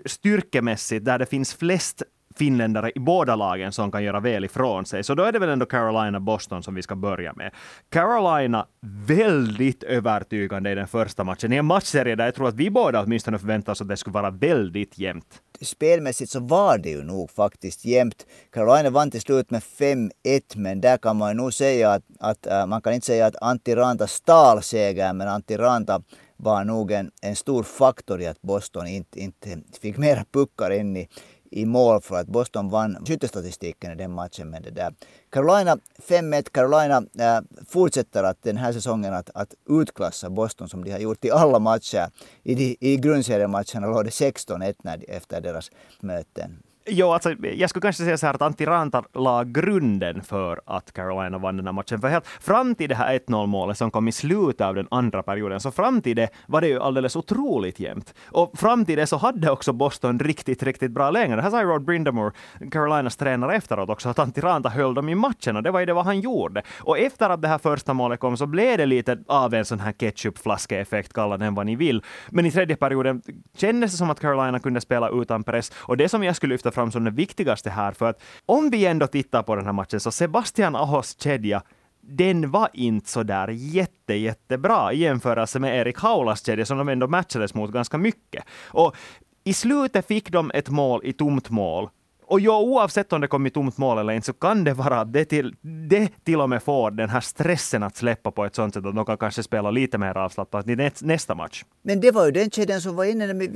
styrkemässigt, 0.06 1.06
där 1.06 1.20
det 1.20 1.26
finns 1.26 1.54
flest 1.54 2.04
finländare 2.36 2.92
i 2.96 3.00
båda 3.00 3.36
lagen 3.36 3.72
som 3.72 3.92
kan 3.92 4.04
göra 4.04 4.20
väl 4.20 4.46
ifrån 4.46 4.86
sig. 4.86 5.04
Så 5.04 5.16
då 5.16 5.24
är 5.24 5.32
det 5.32 5.40
väl 5.40 5.50
ändå 5.50 5.66
Carolina-Boston 5.66 6.64
som 6.64 6.76
vi 6.76 6.82
ska 6.82 6.96
börja 6.96 7.34
med. 7.34 7.52
Carolina 7.90 8.66
väldigt 9.08 9.84
övertygande 9.84 10.72
i 10.72 10.76
den 10.76 10.88
första 10.88 11.24
matchen. 11.24 11.54
I 11.54 11.56
en 11.56 11.66
matchserie 11.66 12.16
där 12.16 12.26
jag 12.26 12.36
tror 12.36 12.48
att 12.48 12.56
vi 12.56 12.70
båda 12.70 13.04
åtminstone 13.04 13.40
förväntar 13.40 13.72
oss 13.72 13.82
att 13.82 13.88
det 13.88 13.98
skulle 13.98 14.14
vara 14.14 14.30
väldigt 14.30 15.00
jämnt. 15.00 15.42
Spelmässigt 15.62 16.32
så 16.32 16.40
var 16.40 16.78
det 16.78 16.90
ju 16.90 17.04
nog 17.04 17.32
faktiskt 17.32 17.86
jämnt. 17.86 18.26
Carolina 18.52 18.90
vann 18.90 19.12
till 19.12 19.22
slut 19.22 19.52
med 19.52 19.62
5-1, 19.62 20.12
men 20.56 20.82
där 20.82 20.98
kan 20.98 21.18
man 21.18 21.30
ju 21.30 21.36
nog 21.36 21.54
säga 21.54 21.92
att, 21.92 22.04
att 22.20 22.46
äh, 22.46 22.66
man 22.66 22.82
kan 22.82 22.94
inte 22.94 23.08
säga 23.08 23.26
att 23.26 23.36
Antti 23.42 23.76
Ranta 23.76 24.08
stal 24.08 24.62
segern, 24.62 25.18
men 25.18 25.28
Antti 25.28 25.58
Ranta 25.58 26.02
var 26.38 26.64
nog 26.64 26.92
en, 26.92 27.12
en 27.22 27.36
stor 27.36 27.64
faktor 27.64 28.22
i 28.22 28.28
att 28.28 28.42
Boston 28.42 28.88
inte, 28.88 29.20
inte 29.20 29.62
fick 29.82 29.98
mera 29.98 30.26
puckar 30.34 30.72
in 30.72 30.98
i, 30.98 31.08
i 31.52 31.66
mål 31.66 32.02
för 32.02 32.16
att 32.16 32.28
Boston 32.28 32.70
vann 32.70 33.06
skyttestatistiken 33.06 33.92
i 33.92 33.96
den 33.96 34.12
matchen. 34.12 34.50
med 34.50 34.64
det 34.64 34.72
där. 34.72 34.94
Carolina 35.30 35.78
5-1. 36.08 36.50
Carolina 36.52 37.04
äh, 37.20 37.44
fortsätter 37.68 38.24
att 38.24 38.44
den 38.44 38.58
här 38.58 38.74
säsongen 38.74 39.14
att, 39.14 39.30
att 39.34 39.54
utklassa 39.70 40.30
Boston 40.30 40.70
som 40.70 40.84
de 40.84 40.92
har 40.92 41.00
gjort 41.00 41.26
i 41.26 41.32
alla 41.32 41.60
matcher. 41.60 42.10
I, 42.44 42.56
de, 42.56 42.78
i 42.80 42.98
grundseriematcherna 42.98 43.88
låg 43.88 44.06
det 44.06 44.10
16-1 44.10 45.06
efter 45.08 45.42
deras 45.42 45.72
möten. 46.00 46.64
Jo, 46.86 47.12
alltså, 47.12 47.34
jag 47.42 47.70
skulle 47.70 47.82
kanske 47.82 48.04
säga 48.04 48.18
så 48.18 48.26
här 48.26 48.34
att 48.34 48.42
Antti 48.42 48.66
Ranta 48.66 49.04
la 49.14 49.44
grunden 49.44 50.22
för 50.22 50.62
att 50.66 50.94
Carolina 50.94 51.38
vann 51.38 51.58
den 51.58 51.66
här 51.66 51.74
matchen. 51.74 52.02
För 52.02 52.08
helt 52.08 52.28
fram 52.28 52.76
till 52.76 52.90
det 52.90 52.96
här 52.96 53.20
1-0 53.20 53.46
målet 53.46 53.78
som 53.78 53.92
kom 53.92 54.08
i 54.08 54.12
slutet 54.12 54.62
av 54.62 54.76
den 54.76 54.88
andra 54.92 55.24
perioden, 55.24 55.60
så 55.60 55.72
fram 55.72 56.02
till 56.02 56.16
det 56.16 56.30
var 56.48 56.62
det 56.62 56.68
ju 56.68 56.80
alldeles 56.80 57.16
otroligt 57.16 57.80
jämnt. 57.80 58.14
Och 58.26 58.58
fram 58.58 58.86
till 58.86 58.98
det 58.98 59.08
så 59.08 59.18
hade 59.18 59.52
också 59.52 59.74
Boston 59.74 60.20
riktigt, 60.20 60.64
riktigt 60.64 60.92
bra 60.92 61.12
längre. 61.12 61.36
Det 61.36 61.42
här 61.42 61.50
sa 61.50 61.64
Rod 61.64 61.86
Brindamore, 61.86 62.32
Carolinas 62.72 63.16
tränare 63.16 63.56
efteråt 63.56 63.90
också, 63.90 64.10
att 64.10 64.20
Antti 64.20 64.42
Ranta 64.42 64.70
höll 64.70 64.94
dem 64.94 65.10
i 65.10 65.16
matchen 65.16 65.56
och 65.56 65.64
det 65.64 65.72
var 65.72 65.80
ju 65.80 65.86
det 65.86 65.94
vad 65.94 66.06
han 66.06 66.20
gjorde. 66.20 66.62
Och 66.80 67.00
efter 67.00 67.30
att 67.30 67.42
det 67.42 67.48
här 67.48 67.58
första 67.58 67.94
målet 67.94 68.20
kom 68.20 68.38
så 68.38 68.46
blev 68.46 68.78
det 68.78 68.86
lite 68.86 69.18
av 69.28 69.54
en 69.54 69.66
sån 69.66 69.80
här 69.80 69.92
ketchupflaskeeffekt, 69.92 71.14
kalla 71.14 71.38
den 71.38 71.56
vad 71.56 71.66
ni 71.66 71.76
vill. 71.76 72.04
Men 72.30 72.46
i 72.46 72.52
tredje 72.52 72.76
perioden 72.76 73.22
kändes 73.58 73.92
det 73.92 73.98
som 73.98 74.10
att 74.10 74.20
Carolina 74.20 74.60
kunde 74.60 74.82
spela 74.82 75.10
utan 75.10 75.44
press. 75.44 75.72
Och 75.76 75.98
det 75.98 76.10
som 76.10 76.24
jag 76.24 76.36
skulle 76.36 76.54
lyfta 76.54 76.71
fram 76.72 76.92
som 76.92 77.04
det 77.04 77.12
viktigaste 77.12 77.70
här, 77.70 77.92
för 77.92 78.10
att 78.10 78.22
om 78.46 78.70
vi 78.70 78.86
ändå 78.86 79.08
tittar 79.08 79.44
på 79.44 79.56
den 79.56 79.66
här 79.66 79.74
matchen, 79.74 80.00
så 80.00 80.12
Sebastian 80.12 80.76
Ahos 80.76 81.18
kedja 81.20 81.64
den 82.04 82.52
var 82.52 82.70
inte 82.74 83.10
så 83.10 83.24
där 83.24 83.48
jätte, 83.48 84.14
jättebra 84.14 84.94
i 84.94 84.98
jämförelse 84.98 85.60
med 85.60 85.78
Erik 85.78 86.00
Haulas 86.00 86.46
kedja 86.46 86.66
som 86.66 86.78
de 86.78 86.90
ändå 86.90 87.08
matchades 87.08 87.54
mot 87.54 87.72
ganska 87.72 87.98
mycket. 87.98 88.44
Och 88.68 88.96
i 89.44 89.54
slutet 89.54 90.08
fick 90.08 90.30
de 90.30 90.52
ett 90.54 90.70
mål 90.70 91.02
i 91.04 91.14
tomt 91.14 91.50
mål 91.50 91.90
och 92.32 92.40
jo, 92.40 92.54
oavsett 92.54 93.14
om 93.14 93.22
det 93.22 93.28
kom 93.28 93.48
i 93.48 93.50
tomt 93.50 93.78
mål 93.78 93.98
eller 93.98 94.14
inte, 94.14 94.26
så 94.26 94.34
kan 94.34 94.64
det 94.64 94.74
vara 94.74 95.00
att 95.00 95.14
det 95.14 95.26
till, 95.26 95.56
det 95.90 96.12
till 96.24 96.42
och 96.42 96.50
med 96.50 96.64
får 96.64 96.92
den 96.92 97.10
här 97.10 97.22
stressen 97.22 97.84
att 97.84 97.96
släppa 97.96 98.32
på 98.32 98.46
ett 98.46 98.56
sånt 98.56 98.74
sätt 98.74 98.86
att 98.86 98.96
de 98.96 99.06
kan 99.06 99.18
kanske 99.18 99.44
spela 99.44 99.72
lite 99.72 99.98
mer 99.98 100.18
avslappnat 100.18 100.68
i 100.68 100.92
nästa 101.02 101.36
match. 101.36 101.64
Men 101.82 102.02
det 102.02 102.12
var 102.12 102.26
ju 102.26 102.32
den 102.32 102.50
kedjan 102.50 102.82
som 102.82 102.96
var 102.96 103.06
inne 103.06 103.28
när 103.28 103.34
vi 103.34 103.48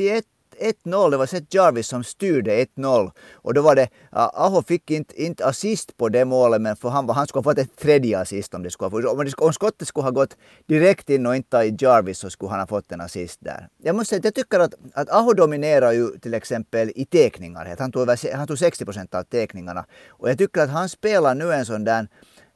1-0, 0.55 1.11
det 1.11 1.17
var 1.17 1.25
Seth 1.25 1.55
Jarvis 1.55 1.87
som 1.87 2.03
styrde 2.03 2.65
1-0. 2.65 3.11
Och 3.33 3.53
då 3.53 3.61
var 3.61 3.75
det, 3.75 3.81
uh, 3.81 3.89
Aho 4.11 4.61
fick 4.61 4.91
inte, 4.91 5.23
inte 5.23 5.45
assist 5.45 5.97
på 5.97 6.09
det 6.09 6.25
målet, 6.25 6.61
men 6.61 6.75
för 6.75 6.89
han, 6.89 7.09
han 7.09 7.27
skulle 7.27 7.39
ha 7.39 7.51
fått 7.51 7.59
ett 7.59 7.75
tredje 7.77 8.19
assist 8.19 8.53
om 8.53 8.63
det 8.63 8.71
skulle 8.71 8.89
ha 8.89 9.11
om, 9.11 9.27
om 9.37 9.53
skottet 9.53 9.87
skulle 9.87 10.03
ha 10.03 10.11
gått 10.11 10.37
direkt 10.67 11.09
in 11.09 11.25
och 11.25 11.35
inte 11.35 11.49
tagit 11.49 11.81
Jarvis 11.81 12.17
så 12.17 12.29
skulle 12.29 12.51
han 12.51 12.59
ha 12.59 12.67
fått 12.67 12.91
en 12.91 13.01
assist 13.01 13.39
där. 13.41 13.67
Jag 13.83 13.95
måste 13.95 14.09
säga 14.09 14.19
att 14.19 14.25
jag 14.25 14.35
tycker 14.35 14.59
att, 14.59 14.73
att 14.93 15.09
Aho 15.09 15.33
dominerar 15.33 15.91
ju 15.91 16.07
till 16.19 16.33
exempel 16.33 16.91
i 16.95 17.05
teckningar. 17.05 17.75
Han 17.79 17.91
tog, 17.91 18.09
han 18.33 18.47
tog 18.47 18.59
60 18.59 18.85
procent 18.85 19.15
av 19.15 19.23
teckningarna. 19.23 19.85
Och 20.09 20.29
jag 20.29 20.37
tycker 20.37 20.61
att 20.61 20.69
han 20.69 20.89
spelar 20.89 21.35
nu 21.35 21.53
en 21.53 21.65
sån 21.65 21.83
där 21.83 22.07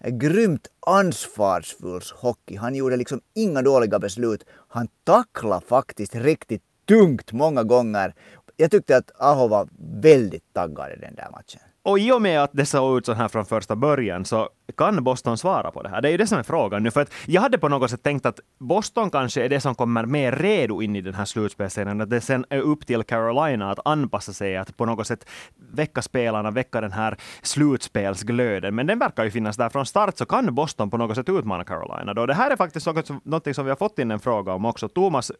grymt 0.08 0.68
ansvarsfull 0.88 2.02
hockey. 2.16 2.56
Han 2.56 2.76
gjorde 2.76 2.98
liksom 2.98 3.22
inga 3.36 3.62
dåliga 3.62 4.00
beslut. 4.00 4.46
Han 4.68 4.88
tacklade 5.04 5.66
faktiskt 5.66 6.16
riktigt 6.16 6.64
tungt 6.90 7.32
många 7.32 7.64
gånger. 7.64 8.14
Jag 8.58 8.72
tyckte 8.72 8.98
att 8.98 9.12
Aho 9.20 9.48
var 9.48 9.68
väldigt 10.02 10.54
taggad 10.54 10.92
i 10.92 11.00
den 11.02 11.16
där 11.16 11.28
matchen. 11.32 11.62
Och 11.84 12.00
i 12.00 12.12
och 12.12 12.22
med 12.22 12.44
att 12.44 12.52
det 12.54 12.66
såg 12.66 12.98
ut 12.98 13.06
så 13.06 13.14
här 13.14 13.28
från 13.28 13.46
första 13.46 13.76
början 13.76 14.26
så 14.26 14.50
kan 14.78 15.04
Boston 15.04 15.38
svara 15.38 15.72
på 15.72 15.84
det 15.84 15.90
här? 15.90 16.02
Det 16.02 16.08
är 16.08 16.12
ju 16.12 16.18
det 16.18 16.28
som 16.28 16.40
är 16.40 16.44
frågan 16.44 16.84
nu. 16.84 16.92
För 16.92 17.02
att 17.02 17.14
jag 17.26 17.42
hade 17.42 17.58
på 17.58 17.70
något 17.70 17.92
sätt 17.92 18.04
tänkt 18.04 18.26
att 18.26 18.40
Boston 18.60 19.12
kanske 19.12 19.46
är 19.46 19.50
det 19.50 19.62
som 19.62 19.76
kommer 19.76 20.06
mer 20.06 20.32
redo 20.32 20.82
in 20.82 20.96
i 20.96 21.02
den 21.02 21.14
här 21.14 21.26
slutspelsserien. 21.26 22.02
Att 22.02 22.10
det 22.10 22.22
sen 22.22 22.46
är 22.50 22.60
upp 22.60 22.88
till 22.88 23.04
Carolina 23.04 23.72
att 23.72 23.80
anpassa 23.86 24.34
sig, 24.34 24.58
att 24.58 24.78
på 24.78 24.86
något 24.86 25.08
sätt 25.08 25.26
väcka 25.72 26.02
spelarna, 26.02 26.52
väcka 26.52 26.82
den 26.82 26.92
här 26.92 27.18
slutspelsglöden. 27.42 28.76
Men 28.76 28.88
den 28.88 29.00
verkar 29.00 29.24
ju 29.24 29.32
finnas 29.32 29.58
där 29.58 29.70
från 29.70 29.86
start, 29.86 30.18
så 30.18 30.26
kan 30.26 30.56
Boston 30.56 30.90
på 30.90 30.98
något 30.98 31.16
sätt 31.16 31.30
utmana 31.30 31.64
Carolina. 31.64 32.14
Då 32.14 32.26
det 32.26 32.34
här 32.34 32.52
är 32.52 32.56
faktiskt 32.56 32.88
något 32.88 33.08
som, 33.08 33.22
något 33.24 33.56
som 33.56 33.66
vi 33.66 33.72
har 33.72 33.78
fått 33.78 34.00
in 34.00 34.12
en 34.12 34.20
fråga 34.20 34.54
om 34.54 34.66
också. 34.66 34.88
Thomas 34.88 35.32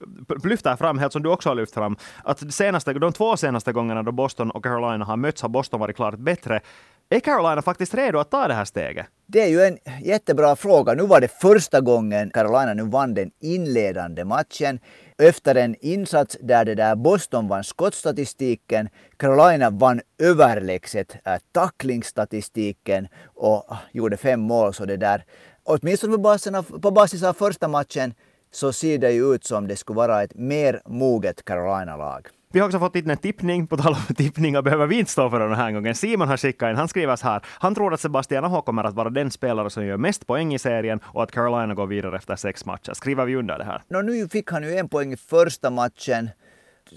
lyfter 0.44 0.76
fram, 0.76 1.00
helt 1.00 1.14
som 1.14 1.24
du 1.24 1.30
också 1.30 1.50
har 1.50 1.56
lyft 1.56 1.74
fram, 1.74 1.98
att 2.24 2.54
senaste, 2.54 2.94
de 2.94 3.14
två 3.14 3.38
senaste 3.38 3.74
gångerna 3.74 4.04
då 4.04 4.12
Boston 4.12 4.52
och 4.52 4.64
Carolina 4.64 5.06
har 5.06 5.18
mötts 5.18 5.42
har 5.42 5.50
Boston 5.50 5.80
varit 5.80 5.96
klart 5.96 6.16
bättre. 6.16 6.60
Är 7.10 7.20
Carolina 7.20 7.62
faktiskt 7.62 7.94
redo 7.94 8.20
att 8.20 8.32
ta 8.32 8.48
det 8.48 8.54
här 8.54 8.66
steget? 8.66 9.08
Det 9.32 9.42
är 9.42 9.48
ju 9.48 9.62
en 9.62 9.78
jättebra 10.02 10.56
fråga. 10.56 10.94
Nu 10.94 11.04
var 11.04 11.22
det 11.22 11.28
första 11.28 11.82
gången 11.82 12.30
Carolina 12.30 12.74
nu 12.74 12.84
vann 12.84 13.14
den 13.14 13.32
inledande 13.40 14.24
matchen. 14.24 14.80
Efter 15.18 15.56
en 15.56 15.76
insats 15.82 16.38
där 16.42 16.66
det 16.66 16.76
där 16.76 16.96
Boston 16.96 17.48
vann 17.48 17.64
skottstatistiken, 17.64 18.90
Carolina 19.18 19.70
vann 19.70 20.02
överlägset 20.18 21.16
äh, 21.26 21.36
tacklingsstatistiken 21.52 23.08
och 23.26 23.72
ah, 23.72 23.78
gjorde 23.92 24.18
fem 24.18 24.40
mål. 24.40 24.74
Så 24.74 24.86
det 24.86 24.98
där, 24.98 25.26
åtminstone 25.64 26.14
på 26.14 26.22
basis, 26.22 26.54
av, 26.54 26.80
på 26.80 26.92
basis 26.92 27.24
av 27.24 27.34
första 27.34 27.68
matchen 27.68 28.14
så 28.52 28.74
ser 28.74 28.98
det 28.98 29.12
ju 29.12 29.34
ut 29.36 29.46
som 29.46 29.68
det 29.68 29.76
skulle 29.76 29.98
vara 29.98 30.24
ett 30.24 30.36
mer 30.36 30.82
moget 30.86 31.46
Carolina-lag. 31.46 32.28
Vi 32.54 32.60
har 32.60 32.68
också 32.68 32.80
fått 32.80 32.96
in 32.96 33.10
en 33.10 33.18
tippning. 33.18 33.68
På 33.68 33.78
tal 33.78 33.94
om 33.94 34.16
tippningar 34.16 34.62
behöver 34.62 34.88
vi 34.88 35.00
inte 35.00 35.12
stå 35.12 35.30
för 35.30 35.40
den 35.40 35.54
här 35.54 35.72
gången. 35.72 35.96
Simon 35.96 36.28
har 36.28 36.38
skickat 36.38 36.70
in, 36.70 36.76
han 36.76 36.88
skriver 36.88 37.16
så 37.16 37.28
här. 37.28 37.42
Han 37.46 37.76
tror 37.76 37.94
att 37.94 38.00
Sebastian 38.00 38.46
Aho 38.46 38.62
kommer 38.62 38.84
att 38.84 38.94
vara 38.94 39.10
den 39.10 39.32
spelare 39.32 39.70
som 39.70 39.86
gör 39.86 39.98
mest 39.98 40.28
poäng 40.28 40.54
i 40.54 40.60
serien 40.60 41.00
och 41.04 41.24
att 41.24 41.32
Carolina 41.32 41.74
går 41.74 41.88
vidare 41.88 42.18
efter 42.18 42.36
sex 42.36 42.66
matcher. 42.66 42.94
Skriver 42.94 43.26
vi 43.26 43.36
under 43.36 43.58
det 43.58 43.64
här? 43.64 43.84
No, 43.90 44.02
nu 44.02 44.28
fick 44.28 44.52
han 44.52 44.64
ju 44.64 44.78
en 44.78 44.90
poäng 44.90 45.14
i 45.14 45.18
första 45.18 45.70
matchen. 45.70 46.30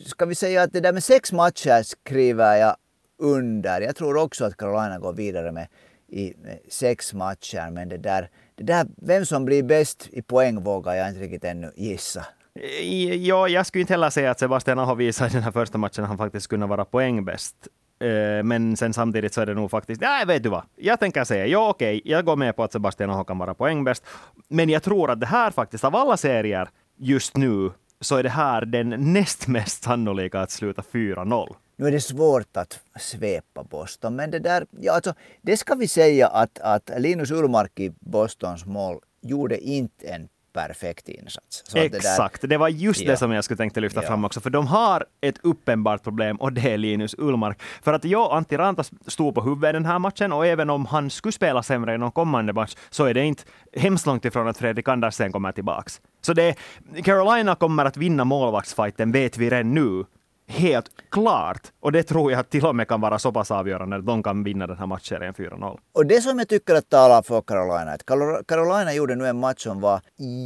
Ska 0.07 0.27
vi 0.27 0.35
säga 0.35 0.63
att 0.63 0.73
det 0.73 0.81
där 0.81 0.93
med 0.93 1.05
sex 1.05 1.33
matcher 1.33 1.83
skriver 1.83 2.57
jag 2.57 2.77
under. 3.19 3.81
Jag 3.81 3.97
tror 3.97 4.17
också 4.17 4.45
att 4.45 4.57
Carolina 4.57 4.99
går 4.99 5.13
vidare 5.13 5.53
med, 5.53 5.69
i, 6.09 6.35
med 6.37 6.59
sex 6.69 7.15
matcher, 7.15 7.71
men 7.71 7.89
det 7.89 7.99
där, 7.99 8.31
det 8.55 8.65
där, 8.65 8.87
vem 8.97 9.27
som 9.27 9.45
blir 9.45 9.63
bäst 9.63 10.09
i 10.13 10.23
poäng 10.23 10.63
vågar 10.63 10.95
jag 10.95 11.09
inte 11.09 11.21
riktigt 11.21 11.45
ännu 11.45 11.73
gissa. 11.77 12.27
Eh, 12.61 13.15
ja, 13.15 13.49
jag 13.49 13.67
skulle 13.67 13.81
inte 13.81 13.93
heller 13.93 14.11
säga 14.11 14.31
att 14.31 14.39
Sebastian 14.39 14.79
Aho 14.79 14.95
visat 14.95 15.31
i 15.31 15.35
den 15.35 15.43
här 15.43 15.53
första 15.53 15.79
matchen 15.79 16.05
att 16.05 16.09
han 16.09 16.19
faktiskt 16.19 16.49
kunde 16.49 16.67
vara 16.67 16.85
poängbäst. 16.85 17.69
Eh, 18.01 18.43
men 18.45 18.77
sen 18.77 18.93
samtidigt 18.93 19.35
så 19.35 19.41
är 19.41 19.47
det 19.47 19.55
nog 19.55 19.71
faktiskt, 19.71 20.01
nej 20.01 20.27
vet 20.27 20.43
du 20.43 20.49
vad, 20.49 20.63
jag 20.77 21.01
tänker 21.01 21.25
säga, 21.25 21.47
ja 21.47 21.69
okej, 21.69 22.01
jag 22.05 22.25
går 22.25 22.37
med 22.37 22.57
på 22.57 22.63
att 22.63 22.73
Sebastian 22.73 23.11
Aho 23.11 23.25
kan 23.25 23.39
vara 23.39 23.55
poängbäst. 23.55 24.05
Men 24.49 24.69
jag 24.69 24.83
tror 24.83 25.11
att 25.11 25.21
det 25.21 25.27
här 25.27 25.51
faktiskt, 25.51 25.85
av 25.85 25.97
alla 25.97 26.17
serier 26.17 26.69
just 26.99 27.37
nu, 27.37 27.71
så 28.01 28.17
är 28.17 28.23
det 28.23 28.29
här 28.29 28.65
den 28.65 29.13
näst 29.13 29.47
mest 29.47 29.83
sannolika 29.85 30.41
att 30.41 30.51
sluta 30.51 30.83
4-0. 30.93 31.55
Nu 31.77 31.87
är 31.87 31.93
det 31.93 32.01
svårt 32.01 32.57
att 32.57 32.81
svepa 33.01 33.65
Boston, 33.65 34.17
men 34.17 34.31
det 34.31 34.39
där, 34.39 34.67
ja 34.81 34.93
alltså, 34.93 35.15
det 35.43 35.57
ska 35.57 35.75
vi 35.75 35.89
säga 35.89 36.29
att, 36.29 36.59
att 36.59 36.91
Linus 36.99 37.31
Ullmark 37.31 37.81
i 37.81 37.93
Bostons 38.01 38.67
mål 38.67 38.99
gjorde 39.23 39.59
inte 39.59 40.07
en 40.07 40.29
perfekt 40.53 41.09
insats. 41.09 41.63
Så 41.67 41.79
Exakt, 41.79 42.41
det, 42.41 42.47
där, 42.47 42.49
det, 42.49 42.59
var 42.59 42.69
just 42.69 43.01
ja. 43.01 43.11
det 43.11 43.17
som 43.17 43.33
jag 43.33 43.45
skulle 43.45 43.59
tänkte 43.59 43.81
lyfta 43.81 44.03
ja. 44.03 44.09
fram 44.09 44.25
också, 44.25 44.41
för 44.41 44.51
de 44.51 44.67
har 44.67 45.05
ett 45.21 45.39
uppenbart 45.43 46.03
problem 46.03 46.37
och 46.37 46.53
det 46.53 46.73
är 46.73 46.79
Linus 46.79 47.15
Ullmark. 47.19 47.63
För 47.83 47.93
att 47.93 48.05
jag 48.05 48.27
och 48.27 48.37
Antti 48.37 48.57
Ranta 48.57 48.85
stod 49.07 49.35
på 49.35 49.43
huvudet 49.43 49.71
i 49.71 49.73
den 49.73 49.85
här 49.85 49.99
matchen 49.99 50.33
och 50.33 50.47
även 50.47 50.71
om 50.71 50.87
han 50.87 51.11
skulle 51.11 51.33
spela 51.33 51.63
sämre 51.63 51.95
i 51.95 51.99
någon 51.99 52.13
kommande 52.13 52.53
match 52.53 52.75
så 52.91 53.05
är 53.05 53.15
det 53.15 53.25
inte 53.25 53.43
hemskt 53.77 54.07
långt 54.07 54.25
ifrån 54.25 54.49
att 54.49 54.59
Fredrik 54.59 54.89
Andersen 54.89 55.33
kommer 55.33 55.53
tillbaks. 55.53 56.01
Så 56.21 56.33
det, 56.33 56.57
Carolina 57.05 57.55
kommer 57.55 57.85
att 57.85 57.97
vinna 57.97 58.25
målvaktsfighten 58.25 59.13
vet 59.13 59.39
vi 59.39 59.51
redan 59.51 59.75
nu 59.75 60.05
helt 60.53 60.91
klart. 61.11 61.73
Och 61.81 61.93
det 61.93 62.03
tror 62.03 62.33
jag 62.33 62.51
till 62.51 62.67
och 62.67 62.77
med 62.77 62.89
kan 62.89 63.01
vara 63.01 63.19
så 63.19 63.33
pass 63.33 63.51
avgörande 63.51 63.97
att 63.97 64.07
de 64.07 64.23
kan 64.23 64.45
vinna 64.45 64.67
den 64.67 64.79
här 64.79 64.87
matchserien 64.87 65.35
4-0. 65.35 65.79
Och 65.93 66.07
det 66.07 66.21
som 66.21 66.39
jag 66.39 66.49
tycker 66.49 66.75
att 66.75 66.89
talar 66.89 67.23
för 67.23 67.41
Carolina, 67.41 67.93
att 67.93 68.07
Carolina 68.47 68.95
gjorde 68.95 69.15
nu 69.15 69.27
en 69.27 69.41
match 69.41 69.63
som 69.63 69.81
var 69.81 70.01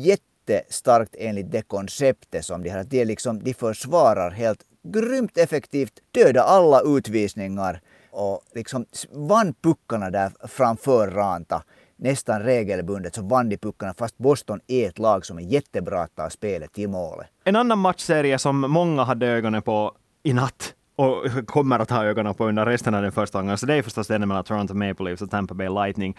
jättestarkt 0.04 1.14
enligt 1.18 1.52
det 1.52 1.62
konceptet 1.62 2.44
som 2.44 2.62
de 2.62 2.70
har. 2.70 2.84
De, 2.84 3.04
liksom, 3.04 3.42
de 3.42 3.54
försvarar 3.54 4.30
helt 4.30 4.60
grymt 4.92 5.38
effektivt, 5.38 5.92
döda 6.10 6.42
alla 6.42 6.80
utvisningar 6.80 7.80
och 8.10 8.40
liksom 8.54 8.86
vann 9.12 9.54
puckarna 9.62 10.10
där 10.10 10.32
framför 10.48 11.10
Ranta 11.10 11.62
nästan 11.96 12.42
regelbundet 12.42 13.14
så 13.14 13.22
vann 13.22 13.48
de 13.48 13.56
puckarna 13.56 13.94
fast 13.94 14.18
Boston 14.18 14.60
är 14.66 14.88
ett 14.88 14.98
lag 14.98 15.26
som 15.26 15.38
är 15.38 15.42
jättebra 15.42 16.02
att 16.02 16.14
ta 16.16 16.30
spelet 16.30 16.72
till 16.72 16.88
målet. 16.88 17.26
En 17.44 17.56
annan 17.56 17.78
matchserie 17.78 18.38
som 18.38 18.60
många 18.60 19.04
hade 19.04 19.26
ögonen 19.26 19.62
på 19.62 19.92
i 20.22 20.32
natt 20.32 20.74
och 20.96 21.46
kommer 21.46 21.78
att 21.78 21.90
ha 21.90 22.04
ögonen 22.04 22.34
på 22.34 22.48
under 22.48 22.66
resten 22.66 22.94
av 22.94 23.02
den 23.02 23.12
första 23.12 23.38
gången, 23.38 23.58
så 23.58 23.66
det 23.66 23.74
är 23.74 23.82
förstås 23.82 24.06
den 24.06 24.28
mellan 24.28 24.44
Toronto 24.44 24.74
Maple 24.74 25.04
Leafs 25.04 25.22
och 25.22 25.30
Tampa 25.30 25.54
Bay 25.54 25.68
Lightning. 25.68 26.16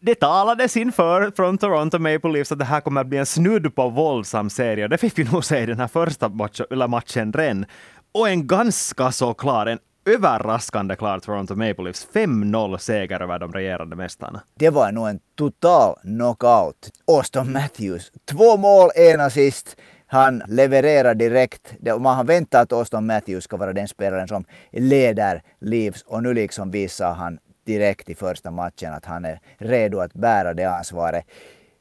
Det 0.00 0.14
talades 0.14 0.76
inför 0.76 1.32
från 1.36 1.58
Toronto 1.58 1.98
Maple 1.98 2.30
Leafs 2.30 2.52
att 2.52 2.58
det 2.58 2.64
här 2.64 2.80
kommer 2.80 3.00
att 3.00 3.06
bli 3.06 3.18
en 3.18 3.26
snudd 3.26 3.74
på 3.74 3.88
våldsam 3.88 4.50
serie. 4.50 4.88
Det 4.88 4.98
fick 4.98 5.18
vi 5.18 5.24
nog 5.24 5.44
se 5.44 5.58
i 5.58 5.66
den 5.66 5.80
här 5.80 5.88
första 5.88 6.28
matchen, 6.28 6.66
eller 6.70 6.88
matchen 6.88 7.32
ren. 7.32 7.66
Och 8.12 8.28
en 8.28 8.46
ganska 8.46 9.12
så 9.12 9.34
klar, 9.34 9.66
en 9.66 9.78
överraskande 10.06 10.96
klar 10.96 11.18
Toronto 11.18 11.54
Maple 11.54 11.84
Leafs 11.84 12.08
5-0 12.12 12.78
seger 12.78 13.22
över 13.22 13.38
de 13.38 13.52
regerande 13.52 13.96
mästarna. 13.96 14.42
Det 14.54 14.70
var 14.70 14.92
nog 14.92 15.08
en 15.08 15.20
total 15.34 15.96
knockout. 16.02 16.90
Auston 17.06 17.52
Matthews, 17.52 18.12
två 18.30 18.56
mål, 18.56 18.90
en 18.94 19.20
assist. 19.20 19.76
Han 20.06 20.42
levererar 20.48 21.14
direkt. 21.14 21.74
Man 22.00 22.16
har 22.16 22.24
väntat 22.24 22.62
att 22.62 22.72
Auston 22.72 23.06
Matthews 23.06 23.44
ska 23.44 23.56
vara 23.56 23.72
den 23.72 23.88
spelaren 23.88 24.28
som 24.28 24.44
leder 24.72 25.42
Leafs 25.60 26.02
och 26.02 26.22
nu 26.22 26.34
liksom 26.34 26.70
visar 26.70 27.14
han 27.14 27.38
direkt 27.66 28.10
i 28.10 28.14
första 28.14 28.50
matchen 28.50 28.92
att 28.92 29.04
han 29.04 29.24
är 29.24 29.40
redo 29.58 29.98
att 29.98 30.12
bära 30.12 30.54
det 30.54 30.64
ansvaret. 30.64 31.24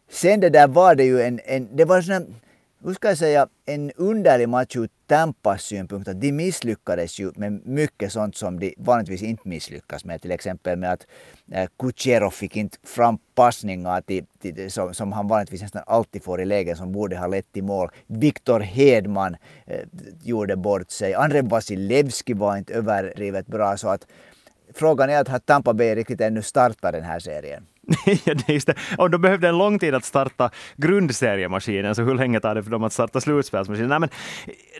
Sen 0.09 0.39
det 0.39 0.49
där 0.49 0.67
var 0.67 0.95
det 0.95 1.03
ju 1.03 1.21
en, 1.21 1.39
en 1.45 1.75
det 1.75 1.85
var 1.85 2.01
sån 2.01 2.35
hur 2.85 2.93
ska 2.93 3.07
jag 3.07 3.17
säga, 3.17 3.47
en 3.65 3.91
underlig 3.91 4.49
match 4.49 4.75
ur 4.75 4.89
Tampas 5.07 5.63
synpunkt. 5.63 6.07
Att 6.07 6.21
de 6.21 6.31
misslyckades 6.31 7.19
ju 7.19 7.31
med 7.35 7.67
mycket 7.67 8.11
sånt 8.11 8.35
som 8.35 8.59
de 8.59 8.73
vanligtvis 8.77 9.21
inte 9.21 9.47
misslyckas 9.47 10.05
med. 10.05 10.21
Till 10.21 10.31
exempel 10.31 10.77
med 10.77 10.91
att 10.91 11.07
Kutjerov 11.49 11.69
Kucherov 11.79 12.31
fick 12.31 12.55
inte 12.57 12.77
fram 12.83 13.17
passningar 13.35 14.01
till, 14.01 14.25
till, 14.41 14.71
som, 14.71 14.93
som, 14.93 15.11
han 15.11 15.27
vanligtvis 15.27 15.61
nästan 15.61 15.83
alltid 15.87 16.23
får 16.23 16.41
i 16.41 16.45
lägen 16.45 16.77
som 16.77 16.91
borde 16.91 17.17
ha 17.17 17.27
lett 17.27 17.51
till 17.51 17.63
mål. 17.63 17.89
Viktor 18.07 18.59
Hedman 18.59 19.35
eh, 19.65 19.79
gjorde 20.23 20.55
bort 20.55 20.91
sig. 20.91 21.13
Andrei 21.13 21.41
Vasilevski 21.41 22.33
var 22.33 22.57
inte 22.57 22.73
överdrivet 22.73 23.47
bra. 23.47 23.77
Så 23.77 23.87
att 23.87 24.07
frågan 24.73 25.09
är 25.09 25.21
att 25.21 25.27
har 25.27 25.39
Tampa 25.39 25.73
Bay 25.73 25.95
riktigt 25.95 26.21
ännu 26.21 26.41
startat 26.41 26.93
den 26.93 27.03
här 27.03 27.19
serien? 27.19 27.65
ja, 28.25 28.33
det 28.33 28.53
just 28.53 28.67
det. 28.67 28.75
Och 28.97 29.09
de 29.09 29.21
behövde 29.21 29.49
en 29.49 29.57
lång 29.57 29.79
tid 29.79 29.95
att 29.95 30.05
starta 30.05 30.49
grundseriemaskinen, 30.77 31.95
så 31.95 32.01
hur 32.01 32.15
länge 32.15 32.39
tar 32.39 32.55
det 32.55 32.63
för 32.63 32.71
dem 32.71 32.83
att 32.83 32.93
starta 32.93 33.21
slutspelsmaskinen? 33.21 33.89
Nej, 33.89 33.99
men 33.99 34.09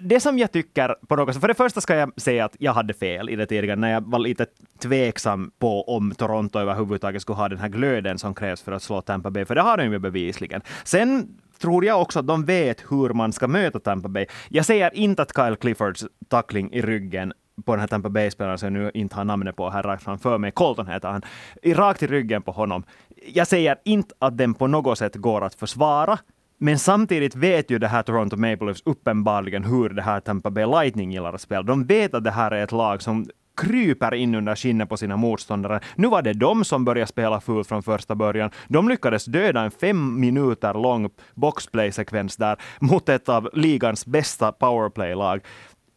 det 0.02 0.20
som 0.20 0.38
jag 0.38 0.52
tycker 0.52 0.96
på 1.08 1.16
något 1.16 1.34
sätt, 1.34 1.42
för 1.42 1.48
det 1.48 1.54
första 1.54 1.82
ska 1.82 1.96
jag 1.96 2.22
säga 2.22 2.46
att 2.46 2.56
jag 2.60 2.74
hade 2.74 2.94
fel 2.94 3.30
i 3.30 3.36
det 3.36 3.46
tidigare, 3.46 3.80
när 3.80 3.92
jag 3.92 4.12
var 4.12 4.20
lite 4.20 4.46
tveksam 4.82 5.52
på 5.60 5.84
om 5.84 6.16
Toronto 6.16 6.60
överhuvudtaget 6.60 7.22
skulle 7.22 7.38
ha 7.38 7.50
den 7.50 7.60
här 7.60 7.70
glöden 7.70 8.18
som 8.18 8.36
krävs 8.36 8.62
för 8.62 8.72
att 8.72 8.84
slå 8.84 9.02
Tampa 9.02 9.32
Bay, 9.32 9.46
för 9.46 9.56
det 9.56 9.62
har 9.62 9.78
de 9.78 9.92
ju 9.92 10.00
bevisligen. 10.00 10.62
Sen 10.84 11.28
tror 11.60 11.86
jag 11.86 12.02
också 12.02 12.20
att 12.20 12.28
de 12.28 12.46
vet 12.46 12.84
hur 12.92 13.14
man 13.14 13.34
ska 13.34 13.48
möta 13.48 13.80
Tampa 13.80 14.10
Bay. 14.10 14.26
Jag 14.50 14.66
säger 14.66 14.96
inte 14.96 15.22
att 15.22 15.36
Kyle 15.36 15.56
Cliffords 15.56 16.06
tackling 16.30 16.74
i 16.74 16.82
ryggen 16.82 17.34
på 17.66 17.72
den 17.72 17.80
här 17.80 17.88
Tampa 17.88 18.10
Bay-spelaren 18.10 18.58
som 18.58 18.76
jag 18.76 18.84
nu 18.84 18.92
inte 18.94 19.16
har 19.16 19.26
namnet 19.26 19.56
på 19.56 19.70
här 19.70 19.84
rakt 19.84 20.04
framför 20.04 20.38
mig. 20.38 20.52
Colton 20.52 20.88
heter 20.88 21.10
han. 21.10 21.22
Rakt 21.64 22.04
i 22.04 22.08
ryggen 22.08 22.42
på 22.42 22.52
honom. 22.52 22.84
Jag 23.34 23.48
säger 23.48 23.78
inte 23.86 24.16
att 24.20 24.38
den 24.38 24.54
på 24.54 24.68
något 24.68 24.98
sätt 24.98 25.16
går 25.16 25.44
att 25.44 25.56
försvara, 25.56 26.20
men 26.58 26.80
samtidigt 26.80 27.36
vet 27.36 27.72
ju 27.72 27.80
det 27.80 27.88
här 27.88 28.04
Toronto 28.04 28.38
Maple 28.38 28.66
Leafs 28.66 28.84
uppenbarligen 28.86 29.64
hur 29.64 29.90
det 29.90 30.02
här 30.02 30.20
Tampa 30.20 30.52
Bay 30.52 30.66
Lightning 30.66 31.12
gillar 31.12 31.34
att 31.34 31.42
spela. 31.42 31.64
De 31.64 31.86
vet 31.86 32.14
att 32.14 32.24
det 32.24 32.32
här 32.32 32.52
är 32.52 32.64
ett 32.64 32.72
lag 32.72 33.02
som 33.02 33.26
kryper 33.58 34.14
in 34.14 34.36
under 34.36 34.56
skinnet 34.56 34.90
på 34.90 34.98
sina 34.98 35.18
motståndare. 35.18 35.80
Nu 35.96 36.08
var 36.08 36.22
det 36.22 36.34
de 36.34 36.66
som 36.66 36.86
började 36.86 37.08
spela 37.08 37.42
fult 37.42 37.68
från 37.68 37.84
första 37.84 38.16
början. 38.16 38.50
De 38.68 38.90
lyckades 38.90 39.26
döda 39.26 39.62
en 39.62 39.72
fem 39.72 40.20
minuter 40.20 40.74
lång 40.74 41.10
boxplay-sekvens 41.34 42.38
där 42.38 42.58
mot 42.80 43.10
ett 43.10 43.30
av 43.30 43.50
ligans 43.54 44.06
bästa 44.06 44.52
powerplay-lag 44.52 45.42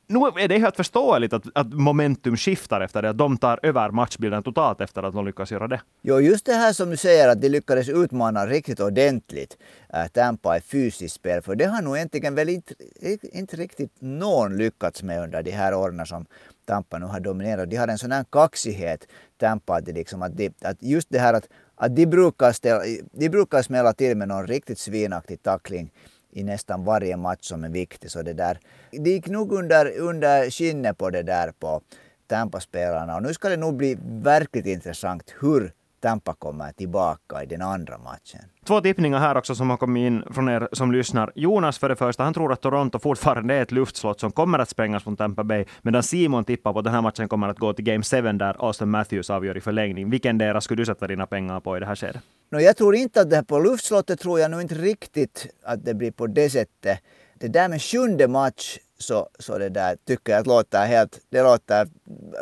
nu 0.09 0.19
är 0.19 0.49
det 0.49 0.59
helt 0.59 0.77
förståeligt 0.77 1.33
att, 1.33 1.45
att 1.55 1.73
momentum 1.73 2.37
skiftar 2.37 2.81
efter 2.81 3.03
det, 3.03 3.11
att 3.11 3.19
de 3.19 3.37
tar 3.37 3.61
över 3.62 3.91
matchbilden 3.91 4.43
totalt 4.43 4.81
efter 4.81 5.03
att 5.03 5.15
de 5.15 5.27
lyckas 5.27 5.53
göra 5.53 5.69
det. 5.69 5.81
Jo, 6.03 6.21
just 6.21 6.47
det 6.47 6.55
här 6.55 6.73
som 6.73 6.91
du 6.91 6.97
säger 6.97 7.29
att 7.29 7.41
de 7.41 7.49
lyckades 7.49 7.88
utmana 7.88 8.47
riktigt 8.47 8.81
ordentligt 8.81 9.57
äh, 9.95 10.07
Tampa 10.07 10.57
i 10.57 10.61
fysiskt 10.61 11.15
spel, 11.15 11.43
för 11.43 11.55
det 11.55 11.65
har 11.67 11.83
nog 11.83 11.97
egentligen 11.97 12.35
väl 12.35 12.49
inte, 12.49 12.75
inte 13.23 13.57
riktigt 13.57 13.93
någon 13.99 14.57
lyckats 14.57 15.03
med 15.03 15.23
under 15.23 15.43
de 15.43 15.50
här 15.50 15.75
åren 15.75 16.07
som 16.07 16.27
Tampa 16.67 16.99
nu 16.99 17.07
har 17.07 17.21
dominerat. 17.21 17.71
De 17.71 17.77
har 17.77 17.88
en 17.88 17.99
sån 17.99 18.12
här 18.12 18.25
kaxighet, 18.33 19.09
Tampa, 19.41 19.75
att, 19.75 19.88
liksom, 19.88 20.23
att, 20.23 20.37
de, 20.37 20.50
att 20.62 20.83
just 20.83 21.09
det 21.11 21.19
här 21.19 21.35
att, 21.35 21.49
att 21.75 21.97
de, 21.97 22.07
brukar 22.07 22.53
ställa, 22.53 22.83
de 23.12 23.29
brukar 23.29 23.62
smälla 23.62 23.93
till 23.93 24.17
med 24.17 24.29
någon 24.29 24.47
riktigt 24.47 24.79
svinaktig 24.79 25.43
tackling 25.43 25.91
i 26.32 26.44
nästan 26.44 26.85
varje 26.85 27.16
match 27.16 27.44
som 27.49 27.64
är 27.64 27.68
viktig. 27.68 28.11
Så 28.11 28.23
det, 28.23 28.32
där, 28.32 28.58
det 28.90 29.11
gick 29.11 29.26
nog 29.26 29.52
under, 29.52 29.99
under 29.99 30.50
skinnet 30.50 30.99
på 30.99 31.11
det 31.11 31.23
där 31.23 31.52
på 31.58 31.80
Tampa-spelarna. 32.26 33.16
Och 33.16 33.23
nu 33.23 33.35
ska 33.35 33.49
det 33.49 33.56
nog 33.56 33.76
bli 33.76 33.99
verkligt 34.02 34.66
intressant 34.66 35.35
hur 35.40 35.73
Tampa 36.00 36.35
kommer 36.35 36.73
tillbaka 36.73 37.43
i 37.43 37.47
den 37.47 37.62
andra 37.62 37.99
matchen. 37.99 38.40
Två 38.67 38.81
tippningar 38.81 39.19
här 39.19 39.37
också 39.37 39.55
som 39.55 39.71
har 39.71 39.76
kommit 39.76 40.00
in 40.00 40.25
från 40.31 40.49
er 40.49 40.69
som 40.73 40.93
lyssnar. 40.93 41.33
Jonas 41.35 41.78
för 41.78 41.88
det 41.88 41.97
första, 41.97 42.25
han 42.25 42.35
tror 42.35 42.52
att 42.52 42.61
Toronto 42.61 42.99
fortfarande 42.99 43.55
är 43.55 43.62
ett 43.62 43.73
luftslott 43.73 44.21
som 44.21 44.33
kommer 44.33 44.59
att 44.59 44.69
sprängas 44.69 45.02
från 45.02 45.17
Tampa 45.17 45.45
Bay, 45.45 45.64
medan 45.83 46.02
Simon 46.02 46.45
tippar 46.45 46.73
på 46.73 46.78
att 46.78 46.85
den 46.85 46.95
här 46.95 47.02
matchen 47.02 47.28
kommer 47.28 47.49
att 47.49 47.59
gå 47.59 47.73
till 47.73 47.85
Game 47.85 48.02
7 48.02 48.21
där 48.21 48.57
Austin 48.59 48.90
Matthews 48.90 49.31
avgör 49.31 49.57
i 49.57 49.61
förlängning. 49.61 50.11
Vilken 50.11 50.38
deras 50.38 50.64
skulle 50.64 50.83
du 50.83 50.87
sätta 50.87 51.07
dina 51.07 51.26
pengar 51.26 51.61
på 51.61 51.76
i 51.76 51.81
det 51.81 51.87
här 51.87 51.97
skedet? 51.97 52.23
No, 52.50 52.59
jag 52.59 52.76
tror 52.76 52.95
inte 52.95 53.21
att 53.21 53.31
det 53.31 53.37
här 53.37 53.43
på 53.43 53.59
luftslottet 53.59 54.21
tror 54.21 54.40
jag 54.40 54.50
nog 54.50 54.61
inte 54.61 54.75
riktigt 54.75 55.47
att 55.64 55.85
det 55.85 55.95
blir 55.95 56.11
på 56.11 56.26
det 56.26 56.50
sättet. 56.50 56.99
Det 57.35 57.49
där 57.49 57.69
med 57.69 57.83
sjunde 57.83 58.28
match 58.28 58.78
så, 58.99 59.28
så 59.38 59.59
det 59.59 59.69
där 59.69 59.97
tycker 60.07 60.33
jag 60.33 60.40
att 60.40 60.47
låter 60.47 60.87
helt, 60.87 61.21
det 61.31 61.43
låter 61.43 61.88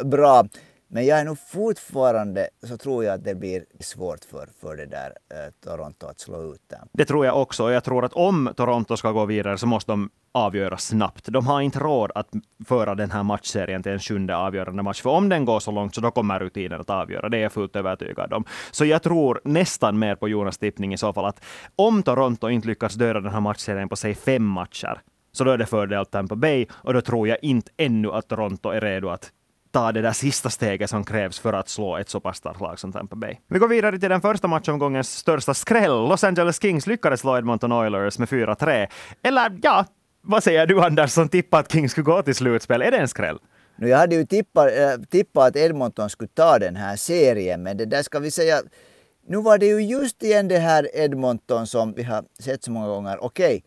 bra. 0.04 0.44
Men 0.88 1.06
jag 1.06 1.18
är 1.20 1.24
nog 1.24 1.38
fortfarande, 1.38 2.48
så 2.62 2.76
tror 2.76 3.04
jag 3.04 3.14
att 3.14 3.24
det 3.24 3.34
blir 3.34 3.64
svårt 3.80 4.24
för, 4.30 4.48
för 4.60 4.76
det 4.76 4.86
där 4.86 5.12
eh, 5.30 5.52
Toronto 5.64 6.06
att 6.06 6.20
slå 6.20 6.54
ut 6.54 6.68
dem. 6.68 6.88
Det 6.92 7.04
tror 7.04 7.26
jag 7.26 7.42
också. 7.42 7.72
Jag 7.72 7.84
tror 7.84 8.04
att 8.04 8.12
om 8.12 8.52
Toronto 8.56 8.96
ska 8.96 9.12
gå 9.12 9.24
vidare 9.24 9.58
så 9.58 9.66
måste 9.66 9.92
de 9.92 10.10
avgöra 10.32 10.76
snabbt. 10.76 11.24
De 11.28 11.46
har 11.46 11.60
inte 11.60 11.78
råd 11.78 12.12
att 12.14 12.28
föra 12.68 12.94
den 12.94 13.10
här 13.10 13.22
matchserien 13.22 13.82
till 13.82 13.92
en 13.92 14.00
sjunde 14.00 14.36
avgörande 14.36 14.82
match. 14.82 15.02
För 15.02 15.10
om 15.10 15.28
den 15.28 15.44
går 15.44 15.60
så 15.60 15.70
långt 15.70 15.94
så 15.94 16.00
då 16.00 16.10
kommer 16.10 16.38
rutinen 16.38 16.80
att 16.80 16.90
avgöra. 16.90 17.28
Det 17.28 17.36
är 17.36 17.42
jag 17.42 17.52
fullt 17.52 17.76
övertygad 17.76 18.32
om. 18.32 18.44
Så 18.70 18.84
jag 18.84 19.02
tror 19.02 19.40
nästan 19.44 19.98
mer 19.98 20.14
på 20.14 20.28
Jonas 20.28 20.58
tippning 20.58 20.94
i 20.94 20.98
så 20.98 21.12
fall 21.12 21.24
att 21.24 21.44
om 21.76 22.02
Toronto 22.02 22.48
inte 22.48 22.68
lyckas 22.68 22.94
döda 22.94 23.20
den 23.20 23.32
här 23.32 23.40
matchserien 23.40 23.88
på 23.88 23.96
säg 23.96 24.14
fem 24.14 24.44
matcher 24.44 25.00
så 25.32 25.44
då 25.44 25.50
är 25.50 25.58
det 25.58 25.66
fördel 25.66 26.06
Tampa 26.06 26.36
Bay 26.36 26.66
och 26.72 26.94
då 26.94 27.00
tror 27.00 27.28
jag 27.28 27.38
inte 27.42 27.70
ännu 27.76 28.12
att 28.12 28.28
Toronto 28.28 28.68
är 28.68 28.80
redo 28.80 29.08
att 29.08 29.32
ta 29.76 29.92
det 29.92 30.02
där 30.02 30.12
sista 30.12 30.50
steget 30.50 30.90
som 30.90 31.04
krävs 31.04 31.38
för 31.38 31.52
att 31.52 31.68
slå 31.68 31.96
ett 31.96 32.08
så 32.08 32.20
pass 32.20 32.36
starkt 32.36 32.60
lag 32.60 32.78
som 32.78 32.92
Tampa 32.92 33.16
Bay. 33.16 33.36
Vi 33.48 33.58
går 33.58 33.68
vidare 33.68 33.98
till 33.98 34.08
den 34.08 34.20
första 34.20 34.48
matchomgångens 34.48 35.10
största 35.10 35.54
skräll. 35.54 36.08
Los 36.08 36.24
Angeles 36.24 36.60
Kings 36.62 36.86
lyckades 36.86 37.20
slå 37.20 37.36
Edmonton 37.38 37.72
Oilers 37.72 38.18
med 38.18 38.28
4-3. 38.28 38.86
Eller 39.22 39.58
ja, 39.62 39.84
vad 40.22 40.42
säger 40.42 40.66
du 40.66 40.80
Anders 40.80 41.10
som 41.10 41.28
tippade 41.28 41.60
att 41.60 41.72
Kings 41.72 41.92
skulle 41.92 42.04
gå 42.04 42.22
till 42.22 42.34
slutspel? 42.34 42.82
Är 42.82 42.90
det 42.90 42.96
en 42.96 43.08
skräll? 43.08 43.38
Nu, 43.76 43.88
jag 43.88 43.98
hade 43.98 44.14
ju 44.14 44.26
tippat, 44.26 44.66
äh, 44.66 44.82
eh, 44.82 45.00
tippat 45.10 45.48
att 45.48 45.56
Edmonton 45.56 46.10
skulle 46.10 46.30
ta 46.34 46.58
den 46.58 46.76
här 46.76 46.96
serien, 46.96 47.62
men 47.62 47.76
det 47.76 47.84
där 47.84 48.02
ska 48.02 48.18
vi 48.18 48.30
säga 48.30 48.60
nu 49.28 49.36
var 49.36 49.58
det 49.58 49.66
ju 49.66 49.80
just 49.80 50.22
igen 50.22 50.48
det 50.48 50.58
här 50.58 50.88
Edmonton 50.94 51.66
som 51.66 51.92
vi 51.92 52.02
har 52.02 52.24
sett 52.40 52.64
så 52.64 52.70
många 52.70 52.88
gånger. 52.88 53.24
Okej, 53.24 53.46
okay, 53.46 53.60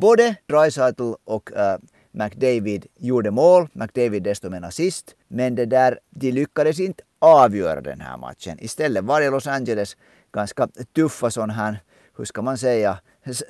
både 0.00 0.34
Dreisaitl 0.48 1.12
och 1.24 1.52
äh, 1.52 1.78
McDavid 2.12 2.86
gjorde 2.98 3.30
mål, 3.30 3.68
McDavid 3.72 4.22
desto 4.22 4.50
mer 4.50 4.64
assist. 4.64 5.14
Men 5.28 5.54
det 5.54 5.66
där, 5.66 5.98
de 6.10 6.32
lyckades 6.32 6.80
inte 6.80 7.02
avgöra 7.18 7.80
den 7.80 8.00
här 8.00 8.16
matchen. 8.16 8.58
Istället 8.60 9.04
var 9.04 9.20
det 9.20 9.30
Los 9.30 9.46
Angeles 9.46 9.96
ganska 10.32 10.68
tuffa 10.94 11.30
sån 11.30 11.50
här, 11.50 11.78
hur 12.16 12.24
ska 12.24 12.42
man 12.42 12.58
säga, 12.58 12.98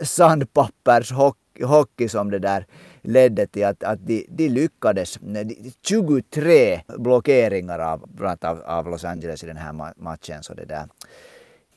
sandpappershockey 0.02 2.09
som 2.09 2.31
det 2.31 2.38
där 2.38 2.67
ledde 3.02 3.47
till 3.47 3.64
att, 3.64 3.85
att 3.85 4.07
de, 4.07 4.26
de 4.29 4.49
lyckades. 4.49 5.19
23 5.87 6.81
blockeringar 6.99 7.79
av, 7.79 8.09
av, 8.40 8.62
av 8.67 8.88
Los 8.88 9.05
Angeles 9.05 9.45
i 9.45 9.47
den 9.47 9.57
här 9.57 9.93
matchen. 9.97 10.43
Så 10.43 10.55
det 10.55 10.64
där 10.64 10.87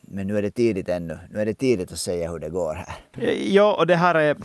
men 0.08 0.28
nu 0.28 0.38
är 0.38 0.42
det 0.42 0.52
tidigt 0.52 0.90
ännu. 0.90 1.20
Nu 1.32 1.42
är 1.42 1.46
det 1.46 1.54
tidigt 1.54 1.92
att 1.92 2.00
säga 2.00 2.32
hur 2.32 2.40
det 2.40 2.50
går 2.50 2.74
här. 2.74 2.96
Ja, 3.34 3.76
och 3.76 3.88
det 3.88 3.96
här 3.96 4.16
är 4.16 4.38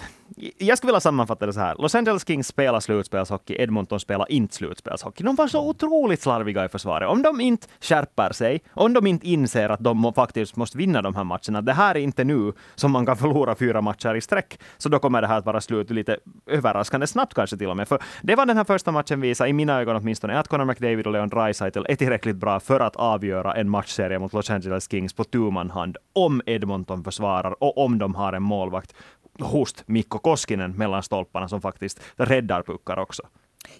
jag 0.58 0.78
skulle 0.78 0.88
vilja 0.88 1.00
sammanfatta 1.00 1.46
det 1.46 1.52
så 1.52 1.60
här. 1.60 1.76
Los 1.78 1.94
Angeles 1.94 2.26
Kings 2.26 2.46
spelar 2.46 2.80
slutspelshockey, 2.80 3.56
Edmonton 3.58 4.00
spelar 4.00 4.32
inte 4.32 4.54
slutspelshockey. 4.54 5.24
De 5.24 5.36
var 5.36 5.46
så 5.46 5.68
otroligt 5.68 6.22
slarviga 6.22 6.64
i 6.64 6.68
försvaret. 6.68 7.08
Om 7.08 7.22
de 7.22 7.40
inte 7.40 7.66
skärper 7.80 8.32
sig, 8.32 8.60
om 8.70 8.92
de 8.92 9.06
inte 9.06 9.28
inser 9.28 9.68
att 9.68 9.80
de 9.80 10.12
faktiskt 10.14 10.56
måste 10.56 10.78
vinna 10.78 11.02
de 11.02 11.14
här 11.14 11.24
matcherna, 11.24 11.62
det 11.62 11.72
här 11.72 11.94
är 11.94 12.00
inte 12.00 12.24
nu 12.24 12.52
som 12.74 12.90
man 12.92 13.06
kan 13.06 13.16
förlora 13.22 13.54
fyra 13.54 13.80
matcher 13.80 14.14
i 14.14 14.20
sträck, 14.20 14.60
så 14.78 14.88
då 14.88 14.98
kommer 14.98 15.20
det 15.20 15.26
här 15.26 15.38
att 15.38 15.46
vara 15.46 15.60
slut 15.60 15.90
lite 15.90 16.16
överraskande 16.46 17.06
snabbt 17.06 17.34
kanske 17.34 17.56
till 17.56 17.68
och 17.68 17.76
med. 17.76 17.88
För 17.88 18.02
det 18.22 18.34
var 18.34 18.46
den 18.46 18.56
här 18.56 18.64
första 18.64 18.92
matchen 18.92 19.20
visade, 19.20 19.50
i 19.50 19.52
mina 19.52 19.80
ögon 19.80 19.96
åtminstone, 19.96 20.38
att 20.38 20.48
Connor 20.48 20.64
McDavid 20.64 21.06
och 21.06 21.12
Leon 21.12 21.28
Draisaitl 21.28 21.84
är 21.88 21.96
tillräckligt 21.96 22.36
bra 22.36 22.60
för 22.60 22.80
att 22.80 22.96
avgöra 22.96 23.54
en 23.54 23.70
matchserie 23.70 24.18
mot 24.18 24.32
Los 24.32 24.50
Angeles 24.50 24.90
Kings 24.90 25.12
på 25.12 25.24
tu 25.24 25.50
hand, 25.50 25.96
om 26.12 26.42
Edmonton 26.46 27.04
försvarar 27.04 27.62
och 27.62 27.78
om 27.78 27.98
de 27.98 28.14
har 28.14 28.32
en 28.32 28.42
målvakt 28.42 28.94
host 29.40 29.84
Mikko 29.86 30.18
Koskinen 30.18 30.76
mellan 30.76 31.02
stolparna 31.02 31.48
som 31.48 31.60
faktiskt 31.60 32.00
räddar 32.16 32.62
puckar 32.62 32.96
också. 32.96 33.22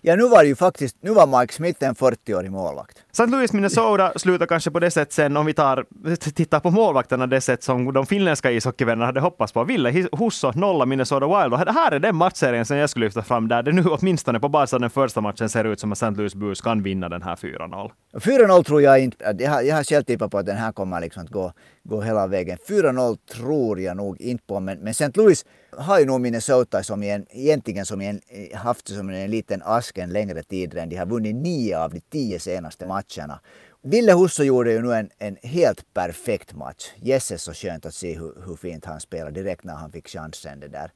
Ja, 0.01 0.17
nu 0.17 0.29
var 0.29 0.43
ju 0.43 0.57
faktiskt, 0.57 0.97
nu 1.01 1.11
var 1.11 1.41
Mike 1.41 1.55
Smith 1.55 1.85
en 1.85 1.95
40-årig 1.95 2.51
målvakt. 2.51 2.99
St. 3.13 3.27
Louis, 3.27 3.53
Minnesota 3.53 4.13
slutar 4.17 4.47
kanske 4.47 4.71
på 4.71 4.81
det 4.81 4.91
sätt 4.91 5.13
sen, 5.13 5.37
om 5.37 5.47
vi 5.47 5.55
tar, 5.55 5.87
tittar 6.35 6.61
på 6.61 6.71
målvakterna, 6.71 7.27
det 7.27 7.41
sätt 7.41 7.63
som 7.63 7.93
de 7.93 8.07
finländska 8.07 8.51
ishockeyvännerna 8.51 9.07
hade 9.07 9.21
hoppats 9.21 9.53
på. 9.53 9.65
Ville 9.65 10.09
Husso 10.13 10.53
nolla 10.55 10.87
Minnesota 10.87 11.27
Wild. 11.27 11.55
Och 11.55 11.65
det 11.65 11.73
här 11.73 11.93
är 11.93 11.99
den 11.99 12.17
matchserien 12.17 12.65
som 12.65 12.77
jag 12.77 12.91
skulle 12.91 13.07
lyfta 13.07 13.23
fram, 13.23 13.49
där 13.49 13.63
det 13.63 13.73
nu 13.73 13.85
åtminstone 13.85 14.41
på 14.41 14.59
av 14.59 14.81
den 14.81 14.91
första 14.91 15.21
matchen 15.21 15.49
ser 15.49 15.65
ut 15.65 15.81
som 15.81 15.93
att 15.93 15.99
St. 15.99 16.11
Louis 16.11 16.35
Blues 16.35 16.61
kan 16.61 16.83
vinna 16.83 17.09
den 17.09 17.23
här 17.23 17.37
4-0. 17.37 17.91
4-0 18.13 18.63
tror 18.65 18.83
jag 18.83 19.01
inte, 19.01 19.37
jag 19.39 19.51
har, 19.51 19.63
jag 19.63 19.77
har 19.77 19.85
själv 19.85 20.03
tippat 20.03 20.31
på 20.31 20.39
att 20.39 20.47
den 20.47 20.57
här 20.57 20.73
kommer 20.73 21.01
liksom 21.01 21.23
att 21.23 21.31
gå, 21.31 21.53
gå 21.85 22.01
hela 22.03 22.27
vägen. 22.27 22.59
4-0 22.69 23.17
tror 23.33 23.81
jag 23.81 23.97
nog 23.97 24.21
inte 24.21 24.45
på, 24.47 24.61
men, 24.61 24.79
men 24.79 24.91
St. 24.91 25.11
Louis 25.15 25.45
har 25.71 25.99
ju 26.01 26.07
nog 26.07 26.21
Minnesota 26.21 26.83
som 26.83 27.03
en, 27.03 27.27
egentligen 27.31 27.87
som 27.87 28.01
en, 28.01 28.21
eh, 28.29 28.59
haft 28.59 28.89
som 28.89 29.11
en 29.11 29.31
liten 29.31 29.63
ask 29.65 29.99
en 29.99 30.11
längre 30.11 30.43
tid 30.43 30.79
än 30.79 30.89
De 30.89 30.97
har 30.97 31.07
vunnit 31.07 31.37
nio 31.37 31.79
av 31.79 31.93
de 31.93 32.01
tio 32.01 32.41
senaste 32.41 32.87
matcherna. 32.87 33.41
Ville 33.83 34.13
Husso 34.13 34.43
gjorde 34.43 34.73
ju 34.73 34.83
nu 34.83 34.93
en, 34.93 35.11
en 35.19 35.37
helt 35.43 35.95
perfekt 35.95 36.55
match. 36.55 36.93
Jesses 36.97 37.43
så 37.43 37.53
skönt 37.53 37.87
att 37.87 37.95
se 37.95 38.19
hur, 38.19 38.35
hur 38.47 38.57
fint 38.57 38.85
han 38.85 39.01
spelade 39.01 39.43
direkt 39.43 39.65
när 39.65 39.75
han 39.75 39.93
fick 39.93 40.09
chansen 40.09 40.61
det 40.61 40.69
där. 40.69 40.93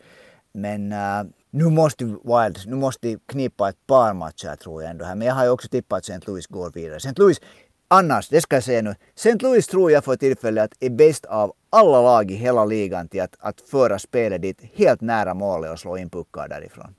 Men 0.55 0.93
uh, 0.93 1.31
nu 1.51 1.65
måste 1.65 2.05
Wild, 2.05 2.59
nu 2.67 2.77
måste 2.77 3.09
de 3.09 3.19
knipa 3.27 3.69
ett 3.69 3.87
par 3.87 4.15
matcher 4.15 4.57
tror 4.57 4.83
jag 4.83 4.91
ändå 4.91 5.05
här. 5.05 5.15
Men 5.15 5.29
jag 5.29 5.35
har 5.35 5.45
ju 5.45 5.51
också 5.51 5.69
tippat 5.69 5.99
att 5.99 6.09
St. 6.09 6.21
Louis 6.27 6.47
går 6.47 6.71
vidare. 6.71 6.97
St. 6.97 7.15
Louis 7.17 7.41
Annars, 7.89 8.29
det 8.29 8.41
ska 8.41 8.57
jag 8.57 8.65
säga 8.65 8.83
nu, 8.83 8.95
St. 9.17 9.39
Louis 9.41 9.67
tror 9.67 9.91
jag 9.93 10.05
för 10.05 10.17
tillfället 10.17 10.71
är 10.81 10.91
bäst 10.91 11.25
av 11.25 11.53
alla 11.73 12.03
lag 12.03 12.31
i 12.31 12.35
hela 12.35 12.65
ligan 12.65 13.09
till 13.09 13.23
att, 13.23 13.37
att 13.39 13.61
föra 13.61 13.99
spelet 13.99 14.43
dit 14.43 14.61
helt 14.75 15.01
nära 15.01 15.35
målet 15.35 15.73
och 15.73 15.79
slå 15.79 15.99
in 15.99 16.11
puckar 16.11 16.49
därifrån. 16.49 16.95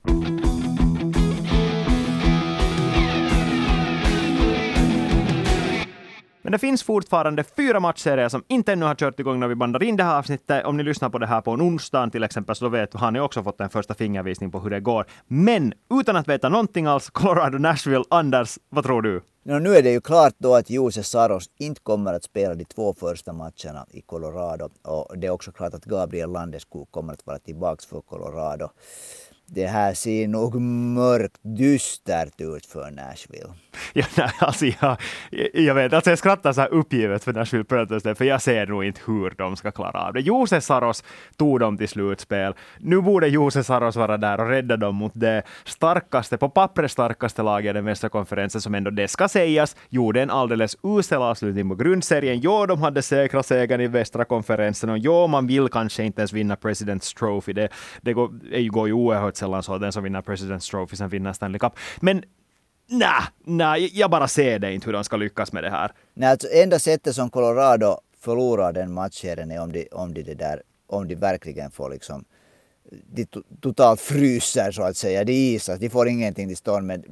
Men 6.44 6.52
det 6.52 6.58
finns 6.58 6.82
fortfarande 6.82 7.44
fyra 7.44 7.80
matchserier 7.80 8.28
som 8.28 8.44
inte 8.48 8.72
ännu 8.72 8.86
har 8.86 8.94
kört 8.94 9.20
igång 9.20 9.40
när 9.40 9.48
vi 9.48 9.54
bandar 9.54 9.82
in 9.82 9.96
det 9.96 10.04
här 10.04 10.18
avsnittet. 10.18 10.64
Om 10.64 10.76
ni 10.76 10.82
lyssnar 10.82 11.10
på 11.10 11.18
det 11.18 11.26
här 11.26 11.40
på 11.40 11.50
en 11.50 11.62
onsdag 11.62 12.10
till 12.10 12.24
exempel, 12.24 12.56
så 12.56 12.68
vet, 12.68 12.94
har 12.94 13.10
ni 13.10 13.20
också 13.20 13.42
fått 13.42 13.60
en 13.60 13.70
första 13.70 13.94
fingervisning 13.94 14.50
på 14.50 14.60
hur 14.60 14.70
det 14.70 14.80
går. 14.80 15.06
Men 15.26 15.72
utan 16.00 16.16
att 16.16 16.28
veta 16.28 16.48
någonting 16.48 16.86
alls, 16.86 17.10
Colorado, 17.10 17.58
Nashville, 17.58 18.04
Anders, 18.10 18.58
vad 18.68 18.84
tror 18.84 19.02
du? 19.02 19.22
No, 19.44 19.58
nu 19.58 19.76
är 19.76 19.82
det 19.82 19.90
ju 19.90 20.00
klart 20.00 20.34
då 20.38 20.54
att 20.54 20.70
Jose 20.70 21.02
Saros 21.02 21.50
inte 21.58 21.80
kommer 21.80 22.14
att 22.14 22.24
spela 22.24 22.54
de 22.54 22.64
två 22.64 22.94
första 22.94 23.32
matcherna 23.32 23.86
i 23.90 24.00
Colorado. 24.00 24.68
Och 24.82 25.18
det 25.18 25.26
är 25.26 25.30
också 25.30 25.52
klart 25.52 25.74
att 25.74 25.84
Gabriel 25.84 26.32
Landeskog 26.32 26.90
kommer 26.90 27.12
att 27.12 27.26
vara 27.26 27.38
tillbaka 27.38 27.82
för 27.90 28.00
Colorado 28.00 28.68
det 29.46 29.66
här 29.66 29.94
ser 29.94 30.28
nog 30.28 30.60
mörkt 30.60 31.38
dystert 31.42 32.40
ut 32.40 32.66
för 32.66 32.90
Nashville. 32.90 33.54
Ja, 33.92 34.04
nej, 34.16 34.30
alltså 34.38 34.66
jag, 34.66 34.96
jag 35.52 35.74
vet, 35.74 35.92
alltså 35.92 36.10
jag 36.10 36.18
skrattar 36.18 36.52
så 36.52 36.60
här 36.60 36.72
uppgivet 36.72 37.24
för 37.24 37.32
Nashville 37.32 37.64
Predators, 37.64 38.18
för 38.18 38.24
jag 38.24 38.42
ser 38.42 38.66
nog 38.66 38.84
inte 38.84 39.00
hur 39.06 39.34
de 39.38 39.56
ska 39.56 39.70
klara 39.70 40.00
av 40.00 40.12
det. 40.12 40.20
Jose 40.20 40.60
Saros 40.60 41.04
tog 41.36 41.60
dem 41.60 41.78
till 41.78 41.88
slutspel. 41.88 42.54
Nu 42.78 43.00
borde 43.00 43.28
Jose 43.28 43.64
Saros 43.64 43.96
vara 43.96 44.16
där 44.16 44.40
och 44.40 44.48
rädda 44.48 44.76
dem 44.76 44.94
mot 44.96 45.12
det 45.14 45.42
starkaste, 45.64 46.36
på 46.36 46.48
pappret 46.48 46.90
starkaste 46.90 47.42
laget 47.42 47.70
i 47.70 47.72
den 47.72 47.84
västra 47.84 48.08
konferensen, 48.08 48.60
som 48.60 48.74
ändå 48.74 48.90
det 48.90 49.08
ska 49.08 49.28
sägas, 49.28 49.76
gjorde 49.88 50.22
en 50.22 50.30
alldeles 50.30 50.76
usel 50.82 51.22
avslutning 51.22 51.68
på 51.68 51.74
grundserien. 51.74 52.40
Jo, 52.40 52.66
de 52.66 52.82
hade 52.82 53.02
säkra 53.02 53.42
segern 53.42 53.80
i 53.80 53.86
västra 53.86 54.24
konferensen 54.24 54.90
och 54.90 54.98
jo, 54.98 55.26
man 55.26 55.46
vill 55.46 55.68
kanske 55.68 56.04
inte 56.04 56.20
ens 56.20 56.32
vinna 56.32 56.54
President's 56.54 57.18
Trophy. 57.18 57.52
Det, 57.52 57.68
det 58.02 58.12
går, 58.12 58.28
det 58.50 58.68
går 58.68 58.86
ju 58.86 58.92
oerhört 58.92 59.33
sällan 59.36 59.62
så 59.62 59.74
att 59.74 59.80
den 59.80 59.92
som 59.92 60.04
vinner 60.04 60.22
President's 60.22 60.70
Trophy 60.70 60.96
sen 60.96 61.08
vinner 61.08 61.32
Stanley 61.32 61.58
Cup. 61.58 61.72
Men 62.00 62.24
nej, 62.86 63.22
nej, 63.44 63.90
jag 63.98 64.10
bara 64.10 64.28
ser 64.28 64.58
det 64.58 64.72
inte 64.72 64.86
hur 64.86 64.92
de 64.92 65.04
ska 65.04 65.16
lyckas 65.16 65.52
med 65.52 65.64
det 65.64 65.70
här. 65.70 65.92
Nej, 66.14 66.30
alltså 66.30 66.48
enda 66.52 66.78
sättet 66.78 67.14
som 67.14 67.30
Colorado 67.30 67.98
förlorar 68.20 68.72
den 68.72 68.92
matchserien 68.92 69.50
är 69.50 69.60
om 69.62 69.72
de, 69.72 69.88
om 69.92 70.14
de, 70.14 70.22
det 70.22 70.34
där, 70.34 70.62
om 70.86 71.08
de 71.08 71.14
verkligen 71.14 71.70
får 71.70 71.90
liksom 71.90 72.24
de 72.90 73.26
totalt 73.60 74.00
fryser 74.00 74.70
så 74.70 74.82
att 74.82 74.96
säga. 74.96 75.24
De 75.24 75.32
isas, 75.32 75.68
alltså, 75.68 75.80
de 75.80 75.90
får 75.90 76.08
ingenting 76.08 76.48
till 76.48 76.56
stånd. 76.56 76.86
Men 76.86 77.04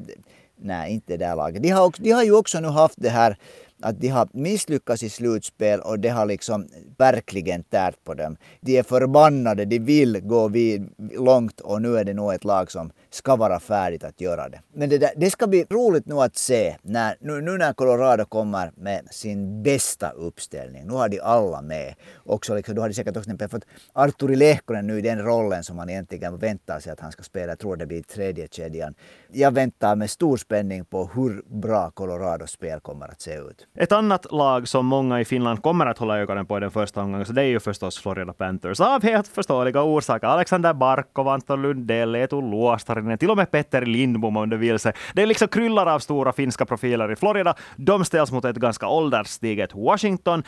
nej, 0.56 0.92
inte 0.92 1.16
det 1.16 1.24
där 1.24 1.37
laget. 1.37 1.62
De 1.62 1.68
har, 1.68 1.85
också, 1.85 2.02
de 2.02 2.11
har 2.11 2.22
ju 2.22 2.32
också 2.32 2.61
nu 2.61 2.68
haft 2.68 2.94
det 2.98 3.08
här 3.08 3.37
att 3.83 4.01
de 4.01 4.09
har 4.09 4.29
misslyckats 4.33 5.03
i 5.03 5.09
slutspel 5.09 5.81
och 5.81 5.99
det 5.99 6.09
har 6.09 6.27
liksom 6.27 6.68
verkligen 6.99 7.62
tärt 7.62 8.05
på 8.05 8.14
dem. 8.14 8.37
De 8.61 8.79
är 8.79 8.83
förbannade, 8.83 9.64
de 9.64 9.79
vill 9.79 10.21
gå 10.21 10.49
vid, 10.49 10.90
långt 11.12 11.61
och 11.61 11.83
nu 11.83 11.99
är 11.99 12.05
det 12.05 12.14
nog 12.14 12.35
ett 12.35 12.45
lag 12.45 12.71
som 12.71 12.92
ska 13.11 13.37
vara 13.37 13.61
färdigt 13.61 14.05
att 14.05 14.21
göra 14.21 14.49
det. 14.49 14.61
Men 14.75 14.88
det, 14.88 14.99
där, 14.99 15.11
det 15.16 15.31
ska 15.31 15.47
bli 15.47 15.64
roligt 15.71 16.07
nu 16.07 16.14
att 16.14 16.37
se 16.37 16.77
när, 16.83 17.16
nu, 17.21 17.40
nu 17.40 17.59
när 17.59 17.73
Colorado 17.73 18.25
kommer 18.25 18.73
med 18.77 19.09
sin 19.11 19.62
bästa 19.62 20.11
uppställning. 20.11 20.87
Nu 20.87 20.92
har 20.92 21.09
de 21.09 21.21
alla 21.21 21.62
med. 21.62 21.95
Också 22.25 22.55
liksom, 22.55 22.75
då 22.75 22.83
har 22.83 22.88
de 22.88 22.95
säkert 22.95 23.16
också 23.16 23.49
fått 23.49 23.64
Arturi 23.92 24.37
Lehkonen 24.37 24.87
nu 24.87 24.99
i 24.99 25.03
den 25.03 25.23
rollen 25.23 25.64
som 25.64 25.77
man 25.77 25.90
egentligen 25.90 26.38
väntar 26.38 26.81
sig 26.81 26.92
att 26.92 27.01
han 27.01 27.12
ska 27.12 27.23
spela. 27.23 27.53
Jag 27.53 27.59
tror 27.59 27.77
det 27.77 27.87
blir 27.87 28.03
tredje 28.03 28.49
kedjan. 28.51 28.95
Jag 29.33 29.51
väntar 29.51 29.97
med 29.97 30.11
stor 30.11 30.37
spänning 30.37 30.85
på 30.85 31.11
hur 31.14 31.42
bra 31.47 31.90
Colorados 31.90 32.51
spel 32.51 32.81
kommer 32.81 33.09
att 33.09 33.21
se 33.21 33.35
ut. 33.35 33.66
Ett 33.78 33.92
annat 33.92 34.32
lag 34.32 34.68
som 34.68 34.87
många 34.87 35.20
i 35.20 35.24
Finland 35.24 35.62
kommer 35.62 35.87
att 35.87 35.98
hålla 35.98 36.18
ögonen 36.18 36.46
på 36.46 36.56
i 36.56 36.61
den 36.61 36.70
första 36.70 37.02
omgången, 37.02 37.26
så 37.26 37.32
det 37.32 37.42
är 37.42 37.46
ju 37.46 37.61
förstås 37.61 37.98
Florida 37.98 38.32
Panthers. 38.32 38.80
Av 38.80 39.02
helt 39.02 39.28
förståeliga 39.28 39.82
orsaker. 39.82 40.26
Alexander 40.26 40.74
Barkov, 40.74 41.28
Anton 41.28 41.62
Lundell, 41.62 42.14
Eetu 42.14 42.40
Luostarinen, 42.40 43.18
till 43.18 43.30
och 43.30 43.37
med 43.37 43.50
Petter 43.50 43.87
Lindbom 43.87 44.37
om 44.37 44.50
du 44.50 44.56
vill 44.56 44.78
se. 44.78 44.92
Det 45.14 45.22
är 45.22 45.26
liksom 45.26 45.48
kryllar 45.48 45.87
av 45.87 45.98
stora 45.98 46.32
finska 46.32 46.66
profiler 46.66 47.12
i 47.12 47.16
Florida. 47.16 47.54
De 47.76 48.04
ställs 48.04 48.32
mot 48.32 48.44
ett 48.44 48.56
ganska 48.56 48.88
ålderstiget 48.88 49.74
Washington. 49.74 50.42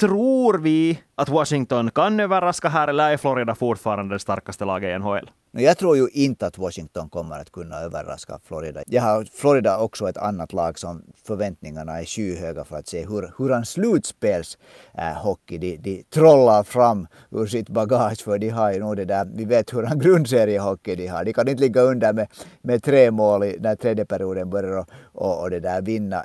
Tror 0.00 0.58
vi 0.58 1.00
att 1.14 1.28
Washington 1.28 1.90
kan 1.90 2.20
överraska 2.20 2.68
här 2.68 2.88
eller 2.88 3.10
är 3.10 3.16
Florida 3.16 3.54
fortfarande 3.54 4.14
det 4.14 4.18
starkaste 4.18 4.64
laget 4.64 4.96
i 4.96 4.98
NHL? 4.98 5.30
Jag 5.50 5.78
tror 5.78 5.96
ju 5.96 6.08
inte 6.12 6.46
att 6.46 6.58
Washington 6.58 7.08
kommer 7.08 7.38
att 7.38 7.52
kunna 7.52 7.76
överraska 7.76 8.38
Florida. 8.44 8.82
Jag 8.86 9.02
har 9.02 9.24
Florida 9.34 9.78
också 9.78 10.08
ett 10.08 10.16
annat 10.16 10.52
lag 10.52 10.78
som 10.78 11.02
förväntningarna 11.26 12.00
är 12.00 12.04
skyhöga 12.04 12.64
för 12.64 12.76
att 12.76 12.88
se 12.88 13.06
hur, 13.06 13.32
hur 13.38 13.50
han 13.50 13.64
slutspelshockey 13.64 15.54
äh, 15.54 15.60
de, 15.60 15.76
de 15.76 16.02
trollar 16.02 16.62
fram 16.62 17.06
ur 17.30 17.46
sitt 17.46 17.68
bagage. 17.68 18.24
För 18.24 18.38
de 18.38 18.48
har 18.48 18.72
ju 18.72 18.80
nog 18.80 18.96
det 18.96 19.04
där, 19.04 19.28
vi 19.34 19.44
vet 19.44 19.74
hur 19.74 19.82
han 19.82 19.98
grundseriehockey 19.98 20.96
de 20.96 21.06
har. 21.06 21.24
De 21.24 21.32
kan 21.32 21.48
inte 21.48 21.62
ligga 21.62 21.80
under 21.80 22.12
med, 22.12 22.28
med 22.62 22.82
tre 22.82 23.10
mål 23.10 23.44
i, 23.44 23.56
när 23.60 23.76
tredje 23.76 24.04
perioden 24.04 24.50
börjar 24.50 24.78
och, 24.78 24.88
och, 25.02 25.42
och 25.42 25.50
det 25.50 25.60
där 25.60 25.82
vinna. 25.82 26.24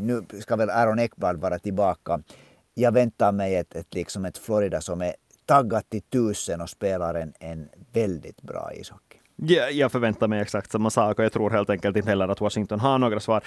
Nu 0.00 0.22
ska 0.40 0.56
väl 0.56 0.70
Aaron 0.70 0.98
Ekblad 0.98 1.40
vara 1.40 1.58
tillbaka 1.58 2.20
jag 2.74 2.92
väntar 2.92 3.32
mig 3.32 3.56
ett, 3.56 3.74
ett, 3.74 3.94
liksom 3.94 4.24
ett 4.24 4.38
Florida 4.38 4.80
som 4.80 5.00
är 5.00 5.14
taggat 5.46 5.90
till 5.90 6.02
tusen 6.02 6.60
och 6.60 6.70
spelar 6.70 7.14
en, 7.14 7.32
en 7.40 7.68
väldigt 7.92 8.42
bra 8.42 8.70
ishockey. 8.74 9.18
Ja, 9.36 9.70
jag 9.70 9.92
förväntar 9.92 10.28
mig 10.28 10.40
exakt 10.40 10.70
samma 10.70 10.90
sak 10.90 11.18
och 11.18 11.24
jag 11.24 11.32
tror 11.32 11.50
helt 11.50 11.70
enkelt 11.70 11.96
inte 11.96 12.08
heller 12.08 12.28
att 12.28 12.40
Washington 12.40 12.80
har 12.80 12.98
några 12.98 13.20
svar. 13.20 13.42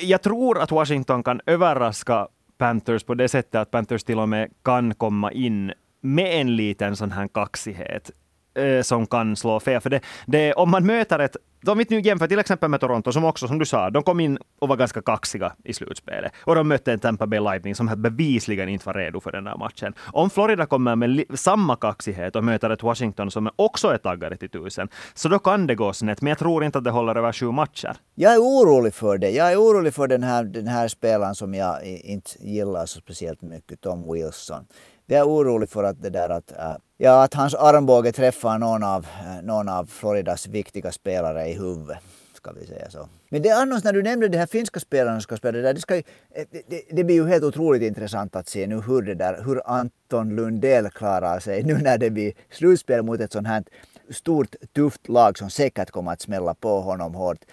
Jag 0.00 0.22
tror 0.22 0.58
att 0.58 0.70
Washington 0.70 1.22
kan 1.22 1.40
överraska 1.46 2.28
Panthers 2.58 3.04
på 3.04 3.14
det 3.14 3.28
sättet 3.28 3.54
att 3.54 3.70
Panthers 3.70 4.04
till 4.04 4.18
och 4.18 4.28
med 4.28 4.50
kan 4.62 4.94
komma 4.94 5.32
in 5.32 5.72
med 6.00 6.40
en 6.40 6.56
liten 6.56 6.96
sån 6.96 7.12
här 7.12 7.28
kaxighet 7.28 8.10
eh, 8.54 8.82
som 8.82 9.06
kan 9.06 9.36
slå 9.36 9.60
fel. 9.60 9.80
För 9.80 9.90
det, 9.90 10.00
det, 10.26 10.52
om 10.52 10.70
man 10.70 10.86
möter 10.86 11.18
ett 11.18 11.36
om 11.66 11.78
vi 11.78 11.86
nu 11.88 12.00
jämför 12.00 12.26
till 12.26 12.38
exempel 12.38 12.70
med 12.70 12.80
Toronto, 12.80 13.12
som 13.12 13.24
också, 13.24 13.48
som 13.48 13.58
du 13.58 13.64
sa, 13.64 13.90
de 13.90 14.02
kom 14.02 14.20
in 14.20 14.38
och 14.58 14.68
var 14.68 14.76
ganska 14.76 15.02
kaxiga 15.02 15.52
i 15.64 15.72
slutspelet. 15.72 16.32
Och 16.44 16.54
de 16.54 16.68
mötte 16.68 16.92
en 16.92 16.98
Tampa 16.98 17.26
Bay 17.26 17.40
Lightning 17.40 17.74
som 17.74 17.94
bevisligen 17.96 18.68
inte 18.68 18.86
var 18.86 18.94
redo 18.94 19.20
för 19.20 19.32
den 19.32 19.44
där 19.44 19.56
matchen. 19.56 19.94
Om 20.12 20.30
Florida 20.30 20.66
kommer 20.66 20.96
med 20.96 21.24
samma 21.34 21.76
kaxighet 21.76 22.36
och 22.36 22.44
möter 22.44 22.70
ett 22.70 22.82
Washington 22.82 23.30
som 23.30 23.50
också 23.56 23.88
är 23.88 23.98
taggade 23.98 24.36
till 24.36 24.50
tusen, 24.50 24.88
så 25.14 25.28
då 25.28 25.38
kan 25.38 25.66
det 25.66 25.74
gå 25.74 25.92
snett. 25.92 26.22
Men 26.22 26.28
jag 26.28 26.38
tror 26.38 26.64
inte 26.64 26.78
att 26.78 26.84
det 26.84 26.90
håller 26.90 27.14
över 27.14 27.32
sju 27.32 27.50
matcher. 27.50 27.96
Jag 28.14 28.34
är 28.34 28.38
orolig 28.38 28.94
för 28.94 29.18
det. 29.18 29.30
Jag 29.30 29.52
är 29.52 29.56
orolig 29.56 29.94
för 29.94 30.08
den 30.08 30.22
här, 30.22 30.44
den 30.44 30.66
här 30.66 30.88
spelaren 30.88 31.34
som 31.34 31.54
jag 31.54 31.84
inte 31.84 32.30
gillar 32.40 32.86
så 32.86 33.00
speciellt 33.00 33.42
mycket, 33.42 33.80
Tom 33.80 34.12
Wilson. 34.12 34.66
Det 35.10 35.16
är 35.16 35.24
orolig 35.24 35.68
för 35.68 35.84
att 35.84 36.02
det 36.02 36.10
där 36.10 36.28
att, 36.28 36.52
äh, 36.52 36.76
ja, 36.96 37.24
att 37.24 37.34
hans 37.34 37.54
armbåge 37.54 38.12
träffar 38.12 38.58
någon 38.58 38.82
av, 38.82 39.06
äh, 39.20 39.42
någon 39.42 39.68
av 39.68 39.84
Floridas 39.84 40.46
viktiga 40.46 40.92
spelare 40.92 41.48
i 41.48 41.52
huvudet. 41.52 41.98
Ska 42.34 42.52
vi 42.52 42.66
säga 42.66 42.90
så. 42.90 43.08
Men 43.28 43.42
det 43.42 43.48
är 43.48 43.62
annars 43.62 43.84
när 43.84 43.92
du 43.92 44.02
nämnde 44.02 44.28
de 44.28 44.38
här 44.38 44.46
finska 44.46 44.80
spelarna 44.80 45.16
som 45.16 45.22
ska 45.22 45.36
spela 45.36 45.52
det 45.52 45.62
där, 45.62 45.74
det, 45.74 45.80
ska, 45.80 45.96
ju, 45.96 46.02
äh, 46.34 46.44
det, 46.68 46.82
det 46.90 47.04
blir 47.04 47.14
ju 47.14 47.28
helt 47.28 47.44
otroligt 47.44 47.82
intressant 47.82 48.36
att 48.36 48.48
se 48.48 48.66
nu 48.66 48.80
hur 48.80 49.02
det 49.02 49.14
där, 49.14 49.42
hur 49.44 49.62
Anton 49.64 50.36
Lundell 50.36 50.90
klarar 50.90 51.40
sig 51.40 51.62
nu 51.62 51.74
när 51.74 51.98
det 51.98 52.10
blir 52.10 52.32
slutspel 52.50 53.02
mot 53.02 53.20
ett 53.20 53.32
sånt 53.32 53.46
här 53.46 53.64
stort 54.10 54.54
tufft 54.74 55.08
lag 55.08 55.38
som 55.38 55.50
säkert 55.50 55.90
kommer 55.90 56.12
att 56.12 56.20
smälla 56.20 56.54
på 56.54 56.80
honom 56.80 57.14
hårt. 57.14 57.44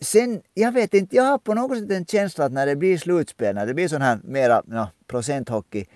Sen, 0.00 0.42
jag 0.54 0.72
vet 0.72 0.94
inte, 0.94 1.16
jag 1.16 1.24
har 1.24 1.38
på 1.38 1.54
något 1.54 1.78
sätt 1.78 1.90
en 1.90 2.06
känsla 2.06 2.44
att 2.44 2.52
när 2.52 2.66
det 2.66 2.76
blir 2.76 2.98
slutspel, 2.98 3.54
när 3.54 3.66
det 3.66 3.74
blir 3.74 3.88
sån 3.88 4.02
här 4.02 4.18
mera 4.24 4.62
no, 4.66 4.86
procenthockey, 5.06 5.86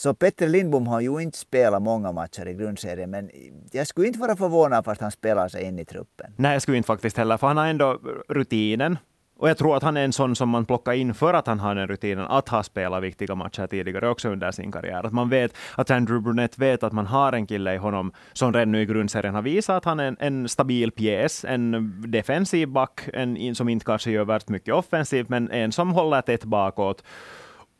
så 0.00 0.14
Petter 0.14 0.48
Lindbom 0.48 0.86
har 0.86 1.00
ju 1.00 1.20
inte 1.20 1.38
spelat 1.38 1.82
många 1.82 2.12
matcher 2.12 2.48
i 2.48 2.54
grundserien 2.54 3.10
men 3.10 3.30
jag 3.72 3.86
skulle 3.86 4.06
inte 4.06 4.18
vara 4.18 4.36
förvånad 4.36 4.84
fast 4.84 5.00
han 5.00 5.10
spelar 5.10 5.48
sig 5.48 5.64
in 5.64 5.78
i 5.78 5.84
truppen. 5.84 6.32
Nej, 6.36 6.52
jag 6.52 6.62
skulle 6.62 6.76
inte 6.76 6.86
faktiskt 6.86 7.16
heller, 7.16 7.36
för 7.36 7.46
han 7.46 7.56
har 7.56 7.66
ändå 7.66 7.98
rutinen. 8.28 8.98
Och 9.36 9.48
jag 9.48 9.58
tror 9.58 9.76
att 9.76 9.82
han 9.82 9.96
är 9.96 10.04
en 10.04 10.12
sån 10.12 10.36
som 10.36 10.48
man 10.48 10.64
plockar 10.64 10.92
in 10.92 11.14
för 11.14 11.34
att 11.34 11.46
han 11.46 11.60
har 11.60 11.74
den 11.74 11.88
rutinen 11.88 12.26
att 12.26 12.48
ha 12.48 12.62
spelat 12.62 13.02
viktiga 13.02 13.34
matcher 13.34 13.66
tidigare 13.66 14.08
också 14.08 14.28
under 14.28 14.50
sin 14.50 14.72
karriär. 14.72 15.06
Att 15.06 15.12
man 15.12 15.28
vet 15.28 15.52
att 15.74 15.90
Andrew 15.90 16.24
Brunette 16.24 16.60
vet 16.60 16.82
att 16.82 16.92
man 16.92 17.06
har 17.06 17.32
en 17.32 17.46
kille 17.46 17.74
i 17.74 17.76
honom 17.76 18.12
som 18.32 18.52
redan 18.52 18.72
nu 18.72 18.82
i 18.82 18.86
grundserien 18.86 19.34
har 19.34 19.42
visat 19.42 19.76
att 19.76 19.84
han 19.84 20.00
är 20.00 20.04
en, 20.04 20.16
en 20.20 20.48
stabil 20.48 20.92
pjäs, 20.92 21.44
en 21.44 21.94
defensiv 22.10 22.68
back, 22.68 23.00
en 23.12 23.54
som 23.54 23.68
inte 23.68 23.84
kanske 23.84 24.10
gör 24.10 24.24
värt 24.24 24.48
mycket 24.48 24.74
offensivt, 24.74 25.28
men 25.28 25.50
en 25.50 25.72
som 25.72 25.92
håller 25.92 26.22
tätt 26.22 26.44
bakåt 26.44 27.02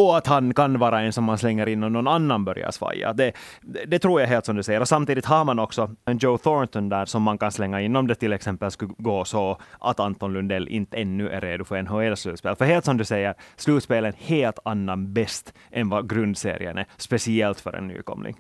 och 0.06 0.18
att 0.18 0.26
han 0.26 0.54
kan 0.54 0.78
vara 0.78 1.00
en 1.00 1.12
som 1.12 1.24
man 1.24 1.38
slänger 1.38 1.68
in 1.68 1.82
och 1.82 1.92
någon 1.92 2.08
annan 2.08 2.44
börjar 2.44 2.70
svaja. 2.70 3.12
Det, 3.12 3.32
det, 3.86 3.98
tror 3.98 4.20
jag 4.20 4.28
helt 4.28 4.46
som 4.46 4.56
du 4.56 4.62
säger. 4.62 4.80
Och 4.80 4.88
samtidigt 4.88 5.24
har 5.24 5.44
man 5.44 5.58
också 5.58 5.90
en 6.04 6.18
Joe 6.18 6.38
Thornton 6.38 6.88
där 6.88 7.04
som 7.04 7.22
man 7.22 7.38
kan 7.38 7.52
slänga 7.52 7.80
in 7.80 7.96
om 7.96 8.06
det 8.06 8.14
till 8.14 8.32
exempel 8.32 8.70
skulle 8.70 8.92
gå 8.98 9.24
så 9.24 9.58
att 9.80 10.00
Anton 10.00 10.32
Lundell 10.32 10.68
inte 10.68 10.96
ännu 10.96 11.28
är 11.28 11.40
redo 11.40 11.64
för 11.64 11.82
NHL-slutspel. 11.82 12.54
För 12.56 12.64
helt 12.64 12.84
som 12.84 12.96
du 12.96 13.04
säger, 13.04 13.34
slutspel 13.56 14.04
är 14.04 14.08
en 14.08 14.14
helt 14.18 14.58
annan 14.64 15.12
bäst 15.12 15.54
än 15.70 15.88
vad 15.88 16.10
grundserien 16.10 16.78
är, 16.78 16.86
speciellt 16.96 17.60
för 17.60 17.72
en 17.72 17.88
nykomling. 17.88 18.36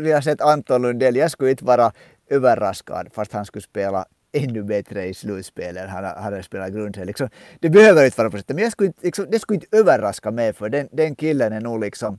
Vi 0.00 0.12
har 0.12 0.20
sett 0.20 0.40
Anton 0.40 0.82
Lundell, 0.82 1.16
jag 1.16 1.30
skulle 1.30 1.50
inte 1.50 1.64
vara 1.64 1.92
överraskad 2.30 3.08
fast 3.14 3.32
han 3.32 3.44
skulle 3.44 3.62
spela 3.62 4.04
ännu 4.34 4.62
bättre 4.62 5.06
i 5.06 5.14
slutspelet. 5.14 5.90
Han 5.90 6.04
har 6.04 6.42
spelat 6.42 6.72
grundserien. 6.72 7.06
Liksom, 7.06 7.28
det 7.60 7.70
behöver 7.70 8.04
inte 8.04 8.18
vara 8.18 8.30
på 8.30 8.36
sättet, 8.36 8.56
men 8.56 8.62
jag 8.64 8.72
skulle 8.72 8.86
inte, 8.86 9.06
liksom, 9.06 9.26
det 9.30 9.38
skulle 9.38 9.54
inte 9.54 9.76
överraska 9.76 10.30
mig 10.30 10.52
för 10.52 10.68
den, 10.68 10.88
den 10.92 11.16
killen 11.16 11.52
är 11.52 11.60
nog 11.60 11.80
liksom, 11.80 12.18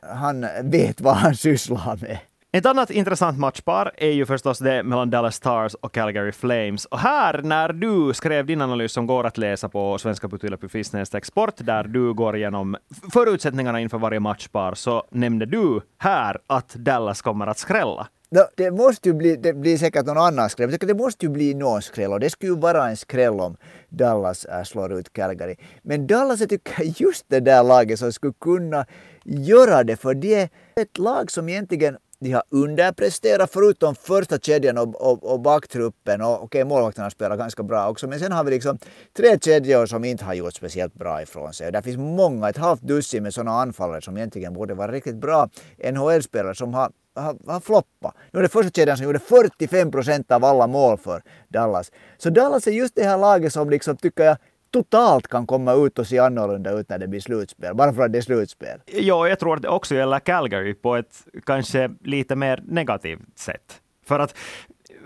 han 0.00 0.46
vet 0.62 1.00
vad 1.00 1.16
han 1.16 1.34
sysslar 1.34 1.98
med. 2.02 2.18
Ett 2.54 2.66
annat 2.66 2.90
intressant 2.90 3.38
matchpar 3.38 3.92
är 3.96 4.10
ju 4.10 4.26
förstås 4.26 4.58
det 4.58 4.82
mellan 4.82 5.10
Dallas 5.10 5.34
Stars 5.34 5.74
och 5.74 5.94
Calgary 5.94 6.32
Flames. 6.32 6.84
Och 6.84 6.98
här, 6.98 7.42
när 7.42 7.72
du 7.72 8.14
skrev 8.14 8.46
din 8.46 8.60
analys 8.60 8.92
som 8.92 9.06
går 9.06 9.26
att 9.26 9.38
läsa 9.38 9.68
på 9.68 9.98
Svenska 9.98 10.28
Putilapy 10.28 10.84
Sport, 11.22 11.54
där 11.56 11.84
du 11.84 12.14
går 12.14 12.36
igenom 12.36 12.76
förutsättningarna 13.12 13.80
inför 13.80 13.98
varje 13.98 14.20
matchpar, 14.20 14.74
så 14.74 15.04
nämnde 15.10 15.46
du 15.46 15.80
här 15.98 16.38
att 16.46 16.74
Dallas 16.74 17.22
kommer 17.22 17.46
att 17.46 17.58
skrälla. 17.58 18.08
Det 18.56 18.70
måste 18.70 19.08
ju 19.08 19.14
bli, 19.14 19.36
det 19.36 19.52
blir 19.52 19.78
säkert 19.78 20.06
någon 20.06 20.18
annan 20.18 20.50
skräll. 20.50 20.70
Det 20.80 20.94
måste 20.94 21.26
ju 21.26 21.30
bli 21.30 21.54
någon 21.54 21.82
skräll 21.82 22.12
och 22.12 22.20
det 22.20 22.30
skulle 22.30 22.52
ju 22.52 22.58
vara 22.58 22.88
en 22.88 22.96
skräll 22.96 23.40
om 23.40 23.56
Dallas 23.88 24.44
äh, 24.44 24.62
slår 24.64 24.92
ut 24.92 25.12
Calgary. 25.12 25.56
Men 25.82 26.06
Dallas 26.06 26.40
är 26.40 26.46
tycker 26.46 27.02
just 27.02 27.24
det 27.28 27.40
där 27.40 27.62
laget 27.62 27.98
som 27.98 28.12
skulle 28.12 28.34
kunna 28.40 28.86
göra 29.24 29.84
det 29.84 29.96
för 29.96 30.14
det 30.14 30.34
är 30.34 30.48
ett 30.76 30.98
lag 30.98 31.30
som 31.30 31.48
egentligen 31.48 31.96
de 32.18 32.32
har 32.32 32.42
underpresterat 32.48 33.50
förutom 33.52 33.94
första 33.94 34.38
kedjan 34.38 34.78
och, 34.78 35.10
och, 35.10 35.32
och 35.32 35.40
backtruppen. 35.40 36.20
Och, 36.20 36.34
okej, 36.34 36.44
okay, 36.44 36.64
målvakterna 36.64 37.10
spelar 37.10 37.36
ganska 37.36 37.62
bra 37.62 37.88
också. 37.88 38.08
Men 38.08 38.18
sen 38.18 38.32
har 38.32 38.44
vi 38.44 38.50
liksom 38.50 38.78
tre 39.16 39.38
kedjor 39.38 39.86
som 39.86 40.04
inte 40.04 40.24
har 40.24 40.34
gjort 40.34 40.54
speciellt 40.54 40.94
bra 40.94 41.22
ifrån 41.22 41.52
sig. 41.52 41.66
Och 41.66 41.72
där 41.72 41.82
finns 41.82 41.96
många, 41.96 42.48
ett 42.48 42.56
halvt 42.56 42.82
dussin 42.82 43.22
med 43.22 43.34
sådana 43.34 43.60
anfallare 43.60 44.00
som 44.00 44.16
egentligen 44.16 44.52
borde 44.52 44.74
vara 44.74 44.92
riktigt 44.92 45.16
bra 45.16 45.48
NHL-spelare 45.92 46.54
som 46.54 46.74
har 46.74 46.90
har, 47.14 47.60
floppat. 47.60 48.14
Nu 48.30 48.38
är 48.38 48.42
det 48.42 48.48
första 48.48 48.70
kedjan 48.70 48.96
som 48.96 49.06
gjorde 49.06 49.18
45 49.18 49.90
procent 49.90 50.32
av 50.32 50.44
alla 50.44 50.66
mål 50.66 50.98
för 50.98 51.22
Dallas. 51.48 51.92
Så 52.18 52.30
Dallas 52.30 52.66
är 52.66 52.72
just 52.72 52.94
det 52.94 53.04
här 53.04 53.18
laget 53.18 53.52
som 53.52 53.70
liksom 53.70 53.96
tycker 53.96 54.24
jag 54.24 54.36
totalt 54.70 55.28
kan 55.28 55.46
komma 55.46 55.72
ut 55.72 55.98
och 55.98 56.06
se 56.06 56.18
annorlunda 56.18 56.70
ut 56.70 56.88
när 56.88 56.98
det 56.98 57.08
blir 57.08 57.20
slutspel, 57.20 57.74
bara 57.74 57.92
för 57.92 58.02
att 58.02 58.12
det 58.12 58.18
är 58.18 58.22
slutspel. 58.22 58.80
Ja, 58.86 59.28
jag 59.28 59.38
tror 59.38 59.56
att 59.56 59.62
det 59.62 59.68
också 59.68 59.94
gäller 59.94 60.18
Calgary 60.18 60.74
på 60.74 60.96
ett 60.96 61.24
kanske 61.46 61.90
lite 62.04 62.36
mer 62.36 62.62
negativt 62.66 63.38
sätt. 63.38 63.80
För 64.06 64.18
att 64.18 64.34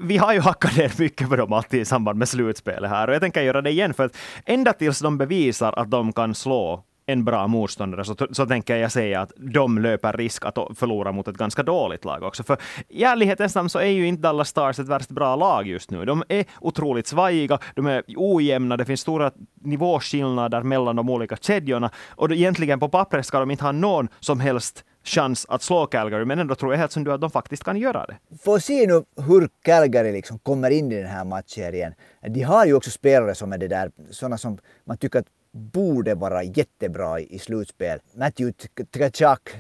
vi 0.01 0.17
har 0.17 0.33
ju 0.33 0.41
hackat 0.41 0.77
ner 0.77 0.93
mycket 0.99 1.29
på 1.29 1.37
dem 1.37 1.53
alltid 1.53 1.81
i 1.81 1.85
samband 1.85 2.19
med 2.19 2.29
slutspelet 2.29 2.91
här 2.91 3.09
och 3.09 3.15
jag 3.15 3.21
tänker 3.21 3.43
göra 3.43 3.63
det 3.63 3.71
igen 3.71 3.95
för 3.95 4.05
att 4.05 4.17
ända 4.45 4.73
tills 4.73 5.01
de 5.01 5.19
bevisar 5.19 5.73
att 5.73 5.91
de 5.91 6.13
kan 6.13 6.35
slå 6.35 6.85
en 7.09 7.25
bra 7.25 7.47
motståndare 7.47 8.05
så, 8.05 8.17
så 8.31 8.47
tänker 8.47 8.77
jag 8.77 8.93
säga 8.93 9.21
att 9.21 9.33
de 9.37 9.79
löper 9.79 10.13
risk 10.13 10.45
att 10.45 10.55
förlora 10.75 11.13
mot 11.13 11.29
ett 11.29 11.37
ganska 11.37 11.63
dåligt 11.63 12.05
lag 12.05 12.23
också. 12.23 12.43
För 12.43 12.57
i 12.89 13.05
ärlighetens 13.05 13.55
namn 13.55 13.69
så 13.69 13.79
är 13.79 13.87
ju 13.87 14.07
inte 14.07 14.23
Dallas 14.23 14.49
Stars 14.49 14.79
ett 14.79 14.89
värst 14.89 15.09
bra 15.11 15.37
lag 15.37 15.67
just 15.67 15.91
nu. 15.91 16.05
De 16.05 16.23
är 16.29 16.45
otroligt 16.61 17.07
svajiga, 17.07 17.59
de 17.75 17.87
är 17.87 18.03
ojämna, 18.17 18.77
det 18.77 18.85
finns 18.85 19.01
stora 19.01 19.31
nivåskillnader 19.61 20.63
mellan 20.63 20.97
de 20.97 21.11
olika 21.11 21.37
kedjorna 21.37 21.91
och 22.11 22.33
egentligen 22.33 22.81
på 22.81 22.89
pappret 22.89 23.27
ska 23.27 23.41
de 23.41 23.51
inte 23.51 23.65
ha 23.65 23.73
någon 23.73 24.09
som 24.21 24.41
helst 24.41 24.85
chans 25.05 25.47
att 25.49 25.63
slå 25.63 25.87
Calgary, 25.87 26.25
men 26.25 26.39
ändå 26.39 26.55
tror 26.55 26.73
jag 26.73 26.79
helt 26.79 26.93
som 26.93 27.05
du 27.05 27.13
att 27.13 27.21
de 27.21 27.31
faktiskt 27.31 27.65
kan 27.65 27.77
göra 27.77 28.07
det. 28.07 28.17
Få 28.45 28.61
se 28.61 28.87
nu 28.87 29.05
hur 29.27 29.49
Calgary 29.63 30.13
liksom 30.13 30.39
kommer 30.39 30.71
in 30.71 30.93
i 30.93 30.97
den 30.97 31.07
här 31.07 31.25
matchserien. 31.25 31.95
De 32.29 32.43
har 32.43 32.67
ju 32.67 32.75
också 32.75 32.91
spelare 32.91 33.35
som 33.35 33.53
är 33.53 33.59
det 33.59 33.69
där, 33.69 33.91
sådana 34.11 34.39
som 34.39 34.59
man 34.85 34.99
tycker 34.99 35.19
att 35.19 35.27
borde 35.59 36.15
vara 36.15 36.43
jättebra 36.43 37.21
i 37.21 37.39
slutspel. 37.39 37.99
Matthew 38.15 38.53
Tkachuk, 38.93 39.51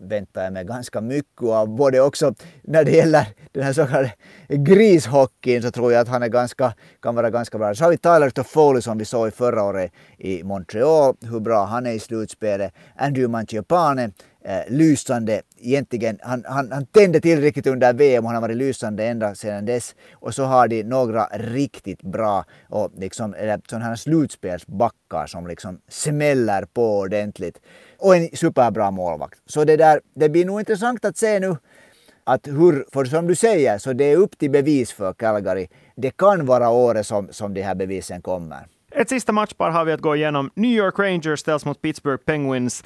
väntar 0.00 0.44
jag 0.44 0.52
mig 0.52 0.64
ganska 0.64 1.00
mycket 1.00 1.42
av. 1.42 1.68
Både 1.68 2.00
också 2.00 2.34
när 2.62 2.84
det 2.84 2.90
gäller 2.90 3.26
den 3.52 3.62
här 3.62 3.72
så 3.72 3.86
kallade 3.86 4.12
grishockeyn 4.48 5.62
så 5.62 5.70
tror 5.70 5.92
jag 5.92 6.00
att 6.00 6.08
han 6.08 6.22
är 6.22 6.28
ganska, 6.28 6.74
kan 7.02 7.14
vara 7.14 7.30
ganska 7.30 7.58
bra. 7.58 7.74
Så 7.74 7.84
har 7.84 7.90
vi 7.90 7.98
Tyler 7.98 8.30
Toffoli 8.30 8.82
som 8.82 8.98
vi 8.98 9.04
såg 9.04 9.28
i 9.28 9.30
förra 9.30 9.62
året 9.62 9.92
i 10.18 10.44
Montreal, 10.44 11.14
hur 11.22 11.40
bra 11.40 11.64
han 11.64 11.86
är 11.86 11.92
i 11.92 11.98
slutspelet. 11.98 12.74
Andrew 12.96 13.28
Mangiapane 13.32 14.10
eh, 14.44 14.60
lysande 14.68 15.42
egentligen. 15.58 16.18
Han, 16.22 16.44
han, 16.48 16.72
han 16.72 16.86
tände 16.86 17.20
tillräckligt 17.20 17.66
under 17.66 17.92
VM 17.92 18.24
och 18.24 18.30
han 18.30 18.34
har 18.34 18.48
varit 18.48 18.56
lysande 18.56 19.04
ända 19.04 19.34
sedan 19.34 19.66
dess. 19.66 19.94
Och 20.12 20.34
så 20.34 20.44
har 20.44 20.68
de 20.68 20.82
några 20.82 21.24
riktigt 21.32 22.02
bra 22.02 22.44
och 22.68 22.90
liksom, 22.96 23.34
sådana 23.68 23.84
här 23.84 23.96
slutspelsbackar 23.96 25.26
som 25.26 25.46
liksom 25.46 25.80
smäller 25.88 26.64
på 26.64 26.98
ordentligt. 26.98 27.60
Och 27.98 28.16
en 28.16 28.28
superbra 28.36 28.90
målvakt. 28.90 29.38
Så 29.46 29.64
det 29.64 29.76
där, 29.76 30.00
det 30.14 30.28
blir 30.28 30.44
nog 30.44 30.60
intressant 30.60 31.04
att 31.04 31.16
se 31.16 31.40
nu 31.40 31.56
att 32.24 32.46
hur, 32.46 32.86
för 32.92 33.04
som 33.04 33.26
du 33.26 33.34
säger, 33.34 33.78
så 33.78 33.92
det 33.92 34.04
är 34.04 34.16
upp 34.16 34.38
till 34.38 34.50
bevis 34.50 34.92
för 34.92 35.12
Calgary. 35.12 35.68
Det 35.96 36.16
kan 36.16 36.46
vara 36.46 36.70
året 36.70 37.06
som, 37.06 37.28
som 37.30 37.54
de 37.54 37.62
här 37.62 37.74
bevisen 37.74 38.22
kommer. 38.22 38.66
Ett 38.92 39.08
sista 39.08 39.32
matchpar 39.32 39.70
har 39.70 39.84
vi 39.84 39.92
att 39.92 40.00
gå 40.00 40.16
igenom. 40.16 40.50
New 40.54 40.70
York 40.70 40.98
Rangers 40.98 41.40
ställs 41.40 41.64
mot 41.64 41.82
Pittsburgh 41.82 42.22
Penguins. 42.24 42.84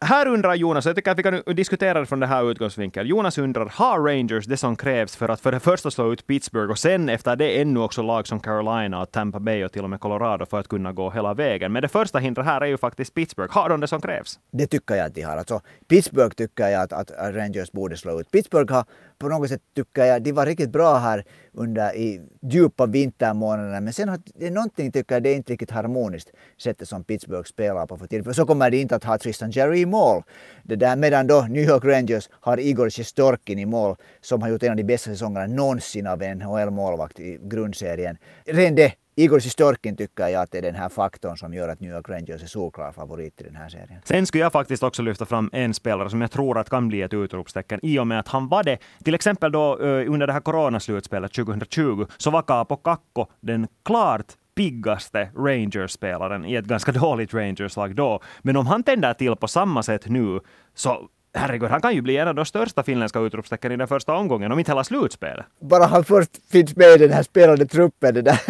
Här 0.00 0.28
undrar 0.28 0.54
Jonas, 0.54 0.86
jag 0.86 0.96
tycker 0.96 1.10
att 1.10 1.18
vi 1.18 1.22
kan 1.22 1.42
diskutera 1.46 2.00
det 2.00 2.06
från 2.06 2.20
den 2.20 2.28
här 2.28 2.50
utgångsvinkeln. 2.50 3.08
Jonas 3.08 3.38
undrar, 3.38 3.72
har 3.74 4.00
Rangers 4.00 4.46
det 4.46 4.56
som 4.56 4.76
krävs 4.76 5.16
för 5.16 5.28
att 5.28 5.40
för 5.40 5.52
det 5.52 5.60
första 5.60 5.90
slå 5.90 6.12
ut 6.12 6.26
Pittsburgh 6.26 6.70
och 6.70 6.78
sen 6.78 7.08
efter 7.08 7.36
det 7.36 7.60
ännu 7.60 7.80
också 7.80 8.02
lag 8.02 8.26
som 8.26 8.40
Carolina, 8.40 9.02
och 9.02 9.10
Tampa 9.10 9.40
Bay 9.40 9.64
och 9.64 9.72
till 9.72 9.84
och 9.84 9.90
med 9.90 10.00
Colorado 10.00 10.46
för 10.46 10.60
att 10.60 10.68
kunna 10.68 10.92
gå 10.92 11.10
hela 11.10 11.34
vägen. 11.34 11.72
Men 11.72 11.82
det 11.82 11.88
första 11.88 12.18
hindret 12.18 12.46
här 12.46 12.60
är 12.60 12.66
ju 12.66 12.78
faktiskt 12.78 13.14
Pittsburgh. 13.14 13.54
Har 13.54 13.68
de 13.68 13.80
det 13.80 13.86
som 13.86 14.00
krävs? 14.00 14.38
Det 14.52 14.66
tycker 14.66 14.94
jag 14.94 15.06
att 15.06 15.14
de 15.14 15.22
har. 15.22 15.36
Alltså, 15.36 15.60
Pittsburgh 15.88 16.34
tycker 16.34 16.68
jag 16.68 16.82
att, 16.82 16.92
att 16.92 17.10
Rangers 17.34 17.72
borde 17.72 17.96
slå 17.96 18.20
ut. 18.20 18.30
Pittsburgh 18.30 18.74
har 18.74 18.84
på 19.18 19.28
något 19.28 19.48
sätt 19.48 19.62
tycker 19.76 20.04
jag, 20.04 20.22
de 20.22 20.32
var 20.32 20.46
riktigt 20.46 20.70
bra 20.70 20.96
här 20.96 21.24
under 21.52 21.96
i 21.96 22.20
djupa 22.42 22.86
vintermånaderna. 22.86 23.80
Men 23.80 23.92
sen 23.92 24.08
har 24.08 24.20
det 24.34 24.46
är 24.46 24.50
någonting 24.50 24.92
tycker 24.92 25.14
jag, 25.14 25.22
det 25.22 25.30
är 25.30 25.36
inte 25.36 25.52
riktigt 25.52 25.70
harmoniskt 25.70 26.32
sättet 26.62 26.88
som 26.88 27.04
Pittsburgh 27.04 27.48
spelar 27.48 27.86
på 27.86 27.96
för 27.96 28.06
tillfället. 28.06 28.36
För 28.36 28.42
så 28.42 28.46
kommer 28.46 28.70
de 28.70 28.80
inte 28.80 28.96
att 28.96 29.04
ha 29.04 29.18
Tristan 29.18 29.50
Jerry 29.50 29.80
i 29.80 29.86
mål. 29.86 30.22
Det 30.62 30.76
där, 30.76 30.96
medan 30.96 31.26
då 31.26 31.46
New 31.50 31.62
York 31.62 31.84
Rangers 31.84 32.28
har 32.32 32.60
Igor 32.60 32.90
Sjestorkin 32.90 33.58
i 33.58 33.66
mål 33.66 33.96
som 34.20 34.42
har 34.42 34.48
gjort 34.48 34.62
en 34.62 34.70
av 34.70 34.76
de 34.76 34.84
bästa 34.84 35.10
säsongerna 35.10 35.46
någonsin 35.46 36.06
av 36.06 36.22
en 36.22 36.38
NHL-målvakt 36.38 37.20
i 37.20 37.38
grundserien. 37.42 38.16
Redan 38.44 38.74
det 38.74 38.92
Igor 39.18 39.40
Sistorkin 39.40 39.96
tycker 39.96 40.28
jag 40.28 40.42
att 40.42 40.50
det 40.50 40.58
är 40.58 40.62
den 40.62 40.74
här 40.74 40.88
faktorn 40.88 41.36
som 41.36 41.54
gör 41.54 41.68
att 41.68 41.80
New 41.80 41.90
York 41.90 42.08
Rangers 42.08 42.42
är 42.42 42.46
solklar 42.46 42.92
favorit 42.92 43.40
i 43.40 43.44
den 43.44 43.56
här 43.56 43.68
serien. 43.68 44.00
Sen 44.04 44.26
skulle 44.26 44.42
jag 44.42 44.52
faktiskt 44.52 44.82
också 44.82 45.02
lyfta 45.02 45.26
fram 45.26 45.50
en 45.52 45.74
spelare 45.74 46.10
som 46.10 46.20
jag 46.20 46.30
tror 46.30 46.58
att 46.58 46.70
kan 46.70 46.88
bli 46.88 47.02
ett 47.02 47.14
utropstecken 47.14 47.80
i 47.82 47.98
och 47.98 48.06
med 48.06 48.20
att 48.20 48.28
han 48.28 48.48
var 48.48 48.64
det. 48.64 48.78
Till 49.04 49.14
exempel 49.14 49.52
då 49.52 49.78
eh, 49.78 50.12
under 50.12 50.26
det 50.26 50.32
här 50.32 50.40
coronaslutspelet 50.40 51.32
2020 51.32 52.06
så 52.16 52.30
var 52.30 52.42
Kaapo 52.42 52.76
Kakko 52.76 53.26
den 53.40 53.68
klart 53.84 54.32
piggaste 54.54 55.30
Rangers-spelaren 55.36 56.44
i 56.44 56.54
ett 56.54 56.64
ganska 56.64 56.92
dåligt 57.00 57.34
Rangers-lag 57.34 57.94
då. 57.94 58.20
Men 58.42 58.56
om 58.56 58.66
han 58.66 58.82
tänder 58.82 59.14
till 59.14 59.36
på 59.36 59.48
samma 59.48 59.82
sätt 59.82 60.08
nu 60.08 60.40
så 60.74 61.08
herregud, 61.36 61.70
han 61.70 61.80
kan 61.80 61.94
ju 61.94 62.02
bli 62.02 62.16
en 62.16 62.28
av 62.28 62.34
de 62.34 62.44
största 62.44 62.82
finländska 62.82 63.20
utropstecken 63.20 63.72
i 63.72 63.76
den 63.76 63.88
första 63.88 64.14
omgången, 64.14 64.52
om 64.52 64.58
inte 64.58 64.70
hela 64.70 64.84
slutspelet. 64.84 65.46
Bara 65.60 65.84
han 65.84 66.04
först 66.04 66.30
finns 66.50 66.76
med 66.76 66.88
i 66.88 66.98
den 66.98 67.12
här 67.12 67.22
spelande 67.22 67.66
truppen. 67.66 68.14
Det 68.14 68.22
där. 68.22 68.40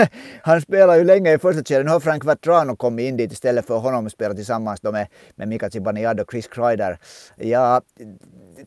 Han 0.43 0.61
spelar 0.61 0.97
ju 0.97 1.05
länge 1.05 1.33
i 1.35 1.39
första 1.39 1.63
kedjan. 1.63 1.87
Nu 1.87 1.93
har 1.93 2.01
Frank 2.01 2.25
Vatrano 2.25 2.77
kommit 2.77 3.09
in 3.09 3.17
dit 3.17 3.33
istället 3.33 3.67
för 3.67 3.79
honom 3.79 4.07
och 4.07 4.13
spelat 4.13 4.37
tillsammans 4.37 4.83
med, 4.83 5.07
med 5.35 5.49
Mika 5.49 5.71
Zibanejad 5.71 6.21
och 6.21 6.31
Chris 6.31 6.49
Kreider. 6.49 6.99
Ja, 7.37 7.81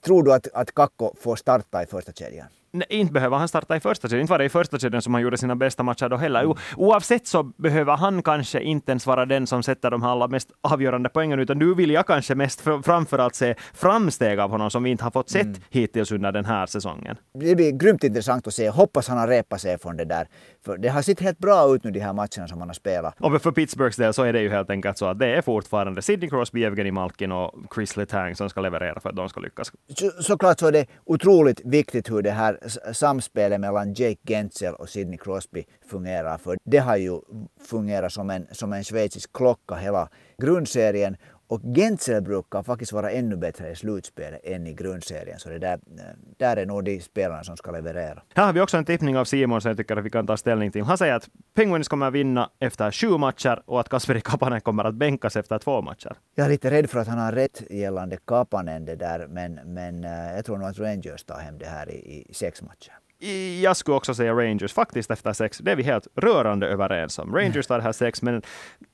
tror 0.02 0.24
du 0.24 0.34
att, 0.34 0.48
att 0.54 0.74
Kakko 0.74 1.14
får 1.22 1.36
starta 1.36 1.84
i 1.84 1.86
första 1.86 2.12
kedjan? 2.12 2.48
Nej, 2.72 2.88
inte 2.90 3.14
behöver 3.14 3.38
han 3.38 3.48
starta 3.48 3.76
i 3.76 3.80
första 3.80 4.08
kedjan. 4.08 4.22
Inte 4.22 4.32
var 4.32 4.40
det 4.40 4.46
i 4.46 4.50
första 4.50 4.80
kedjan 4.80 5.02
som 5.02 5.14
han 5.14 5.24
gjorde 5.24 5.38
sina 5.38 5.56
bästa 5.56 5.84
matcher 5.84 6.10
då 6.10 6.18
heller. 6.18 6.46
O, 6.46 6.58
oavsett 6.78 7.28
så 7.28 7.44
behöver 7.44 7.98
han 7.98 8.24
kanske 8.24 8.62
inte 8.62 8.92
ens 8.92 9.06
vara 9.06 9.26
den 9.26 9.48
som 9.48 9.64
sätter 9.64 9.92
de 9.92 10.04
allra 10.04 10.28
mest 10.28 10.52
avgörande 10.62 11.10
poängen, 11.10 11.40
utan 11.40 11.60
nu 11.60 11.74
vill 11.74 11.92
jag 11.92 12.08
kanske 12.08 12.36
mest 12.36 12.62
framförallt 12.62 13.36
se 13.36 13.56
framsteg 13.74 14.40
av 14.40 14.50
honom 14.50 14.72
som 14.72 14.84
vi 14.84 14.90
inte 14.90 15.04
har 15.04 15.12
fått 15.12 15.30
sett 15.30 15.46
mm. 15.46 15.62
hittills 15.70 16.12
under 16.12 16.32
den 16.32 16.46
här 16.46 16.66
säsongen. 16.66 17.18
Det 17.34 17.56
blir 17.56 17.72
grymt 17.72 18.04
intressant 18.04 18.48
att 18.48 18.54
se. 18.54 18.70
Hoppas 18.70 19.08
han 19.08 19.18
har 19.18 19.28
repat 19.28 19.62
sig 19.62 19.78
från 19.80 19.98
det 19.98 20.06
där. 20.06 20.28
För 20.66 20.78
det 20.78 20.90
har 20.90 21.02
sett 21.02 21.20
helt 21.20 21.40
bra 21.40 21.76
ut 21.76 21.84
nu 21.84 21.92
de 21.92 22.00
här 22.00 22.14
matcherna 22.14 22.48
som 22.48 22.60
han 22.60 22.70
har 22.70 22.74
spelat. 22.74 23.16
Och 23.20 23.42
för 23.42 23.52
Pittsburghs 23.52 23.96
del 23.96 24.14
så 24.14 24.24
är 24.24 24.34
det 24.34 24.42
ju 24.42 24.50
helt 24.50 24.70
enkelt 24.70 24.98
så 24.98 25.06
att 25.06 25.20
det 25.20 25.28
är 25.28 25.42
fortfarande 25.42 26.02
Sidney 26.02 26.30
Crosby, 26.30 26.64
Evgeni 26.64 26.92
Malkin 26.92 27.32
och 27.32 27.54
Chris 27.76 27.98
Letang 27.98 28.36
som 28.36 28.50
ska 28.50 28.62
leverera 28.62 29.00
för 29.00 29.10
att 29.10 29.16
de 29.16 29.30
ska 29.30 29.40
lyckas. 29.40 29.72
Så, 29.96 30.12
såklart 30.24 30.60
så 30.60 30.68
är 30.68 30.72
det 30.72 30.86
otroligt 31.06 31.62
viktigt 31.66 32.12
hur 32.12 32.22
det 32.22 32.32
här 32.32 32.60
samspelet 32.94 33.60
mellan 33.60 33.94
Jake 33.94 34.20
Gensel 34.28 34.74
och 34.74 34.90
Sidney 34.90 35.18
Crosby 35.18 35.66
fungerar. 35.90 36.38
För 36.38 36.58
det 36.66 36.78
har 36.78 36.98
ju 36.98 37.20
fungerat 37.70 38.14
som 38.14 38.30
en, 38.30 38.48
som 38.52 38.74
en 38.74 38.84
schweizisk 38.84 39.34
klocka 39.34 39.76
hela 39.76 40.10
grundserien 40.38 41.18
och 41.50 41.62
Gentzel 41.76 42.22
brukar 42.22 42.64
faktiskt 42.64 42.92
vara 42.92 43.12
ännu 43.12 43.38
bättre 43.38 43.70
i 43.70 43.76
slutspelet 43.76 44.42
än 44.44 44.68
i 44.68 44.74
grundserien. 44.74 45.40
Så 45.40 45.50
det 45.50 45.60
där, 45.60 45.80
där 46.38 46.58
är 46.58 46.66
nog 46.66 46.84
de 46.84 47.02
spelarna 47.02 47.44
som 47.44 47.58
ska 47.58 47.72
leverera. 47.72 48.22
Här 48.36 48.46
har 48.46 48.54
vi 48.54 48.62
också 48.62 48.78
en 48.78 48.86
tippning 48.86 49.18
av 49.18 49.26
Simon 49.26 49.62
som 49.62 49.70
jag 49.70 49.78
tycker 49.78 49.98
att 49.98 50.06
vi 50.06 50.10
kan 50.10 50.28
ta 50.28 50.38
ställning 50.38 50.72
till. 50.72 50.84
Han 50.84 50.98
säger 50.98 51.14
att 51.14 51.30
Penguins 51.54 51.88
kommer 51.88 52.12
vinna 52.12 52.50
efter 52.60 52.92
sju 52.92 53.18
matcher 53.18 53.64
och 53.66 53.80
att 53.80 53.90
Kasperi 53.90 54.22
Kapanen 54.22 54.62
kommer 54.62 54.84
att 54.84 54.96
bänkas 54.96 55.36
efter 55.36 55.60
två 55.60 55.82
matcher. 55.82 56.18
Jag 56.36 56.46
är 56.46 56.50
lite 56.50 56.72
rädd 56.72 56.90
för 56.90 57.00
att 57.00 57.08
han 57.08 57.20
har 57.20 57.32
rätt 57.32 57.64
gällande 57.70 58.18
Kapanen 58.28 58.86
det 58.86 58.96
där, 58.96 59.28
men, 59.28 59.54
men 59.54 60.04
eh, 60.04 60.36
jag 60.36 60.46
tror 60.46 60.58
nog 60.58 60.68
att 60.68 60.80
Rangers 60.80 61.24
tar 61.24 61.40
hem 61.40 61.58
det 61.58 61.66
här 61.66 61.90
i, 61.90 62.26
i 62.30 62.34
sex 62.34 62.62
matcher 62.62 62.99
jag 63.62 63.78
skulle 63.78 63.98
också 63.98 64.14
säga 64.14 64.34
Rangers, 64.34 64.74
faktiskt 64.74 65.12
efter 65.12 65.34
sex. 65.34 65.58
Det 65.58 65.72
är 65.72 65.76
vi 65.76 65.84
helt 65.84 66.08
rörande 66.16 66.68
överens 66.68 67.20
om. 67.20 67.36
Rangers 67.36 67.68
tar 67.68 67.80
här 67.80 67.92
sex, 67.92 68.22
men 68.22 68.42